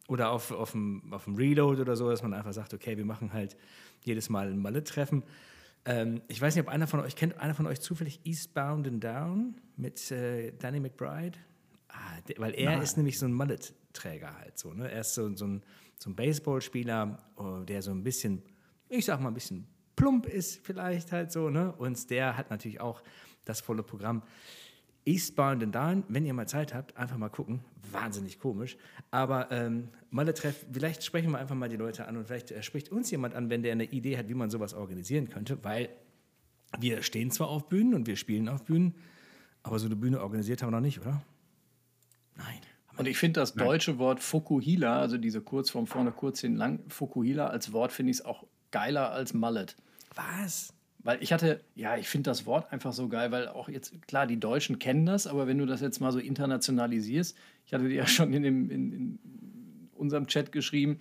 [0.09, 3.05] Oder auf, auf, dem, auf dem Reload oder so, dass man einfach sagt, okay, wir
[3.05, 3.57] machen halt
[4.05, 5.23] jedes Mal ein Mullet-Treffen.
[5.85, 9.03] Ähm, ich weiß nicht, ob einer von euch, kennt einer von euch zufällig Eastbound and
[9.03, 11.39] Down mit äh, Danny McBride?
[11.93, 14.73] Ah, der, weil er ist nämlich so ein Mullet-Träger halt so.
[14.73, 14.91] Ne?
[14.91, 15.63] Er ist so, so ein,
[15.99, 18.43] so ein Baseballspieler, oh, der so ein bisschen,
[18.89, 21.51] ich sag mal, ein bisschen plump ist vielleicht halt so.
[21.51, 21.73] Ne?
[21.73, 23.03] Und der hat natürlich auch
[23.45, 24.23] das volle Programm.
[25.05, 27.61] Eastbound and Down, wenn ihr mal Zeit habt, einfach mal gucken.
[27.91, 28.77] Wahnsinnig komisch.
[29.11, 32.91] Aber ähm, Malle-Treff, vielleicht sprechen wir einfach mal die Leute an und vielleicht äh, spricht
[32.91, 35.89] uns jemand an, wenn der eine Idee hat, wie man sowas organisieren könnte, weil
[36.79, 38.95] wir stehen zwar auf Bühnen und wir spielen auf Bühnen,
[39.63, 41.23] aber so eine Bühne organisiert haben wir noch nicht, oder?
[42.37, 42.59] Nein.
[42.99, 47.47] Und ich finde das deutsche Wort Fokuhila, also diese Kurzform vorne kurz hin lang, Fokuhila
[47.47, 49.77] als Wort finde ich es auch geiler als Mallet.
[50.15, 50.75] Was?
[50.99, 54.27] Weil ich hatte, ja, ich finde das Wort einfach so geil, weil auch jetzt, klar,
[54.27, 57.95] die Deutschen kennen das, aber wenn du das jetzt mal so internationalisierst, ich hatte dir
[57.97, 59.19] ja schon in, dem, in, in
[59.95, 60.99] unserem Chat geschrieben,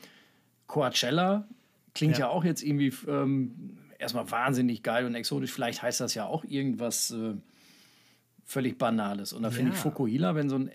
[0.67, 1.47] Coachella
[1.93, 2.29] klingt ja, Ja.
[2.31, 5.51] auch jetzt irgendwie ähm, erstmal wahnsinnig geil und exotisch.
[5.51, 7.33] Vielleicht heißt das ja auch irgendwas äh,
[8.45, 9.33] völlig Banales.
[9.33, 9.81] Und da finde ich Ja.
[9.83, 10.71] Fukuhila, wenn so ein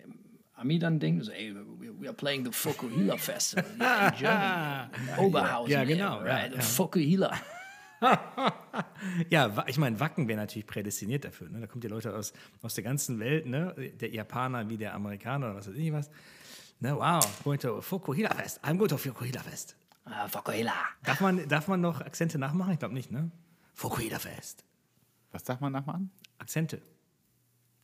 [0.56, 1.54] Ami dann denkt, so, ey,
[1.98, 3.78] we are playing the Fukuhila Festival in
[4.18, 4.88] Germany.
[5.18, 5.70] Oberhausen.
[5.70, 6.62] Ja, genau, Yeah, right, ja, ja.
[6.62, 7.32] Fukuhila.
[9.30, 11.48] Ja, ich meine, Wacken wäre natürlich prädestiniert dafür.
[11.48, 11.60] Ne?
[11.60, 13.74] Da kommt ja Leute aus, aus der ganzen Welt, ne?
[13.98, 16.10] der Japaner wie der Amerikaner oder was weiß ich was.
[16.80, 16.94] Ne?
[16.94, 18.60] Wow, going to Fukuhila Fest.
[18.62, 19.76] I'm going to Fukuhila Fest.
[20.04, 20.74] Ah, Fukuhila.
[21.04, 22.72] Darf man, darf man noch Akzente nachmachen?
[22.74, 23.30] Ich glaube nicht, ne?
[23.74, 24.62] Fukuhila Fest.
[25.32, 26.10] Was sagt man nachher an?
[26.38, 26.82] Akzente.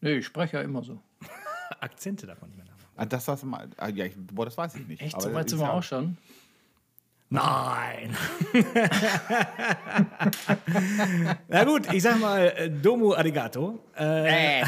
[0.02, 1.00] Nee, ich spreche ja immer so.
[1.80, 2.90] Akzente man nicht mehr nachmachen.
[2.96, 3.44] Ah, das, was
[3.76, 5.02] ah, ja, ich, boah, das weiß ich nicht.
[5.02, 6.16] Echt, so weit sind wir auch schon.
[7.32, 8.14] Nein!
[11.48, 13.80] Na gut, ich sag mal äh, Domo Arigato.
[13.98, 14.64] Äh, Äh.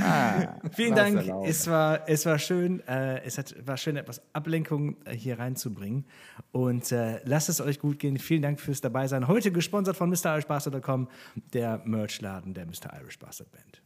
[0.00, 1.24] Ah, vielen Dank.
[1.44, 2.80] Es war, es war schön.
[2.88, 6.04] Äh, es hat, war schön, etwas Ablenkung äh, hier reinzubringen.
[6.50, 8.18] Und äh, lasst es euch gut gehen.
[8.18, 9.28] Vielen Dank fürs Dabeisein.
[9.28, 11.08] Heute gesponsert von MrIrishBastard.com,
[11.54, 12.92] der Merchladen der Mr.
[13.00, 13.82] Irish Bastard Band.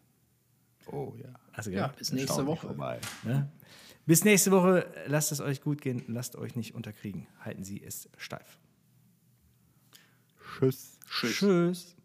[0.91, 1.29] Oh ja.
[1.53, 1.89] Also, Ja, ja.
[1.89, 2.69] bis nächste Woche.
[2.69, 2.99] vorbei.
[3.25, 3.49] Ne?
[4.07, 4.87] Bis nächste Woche.
[5.07, 6.05] Lasst es euch gut gehen.
[6.07, 7.27] Lasst euch nicht unterkriegen.
[7.45, 8.61] Halten Sie es steif.
[10.59, 10.99] Tschüss.
[11.11, 11.97] Tschüss.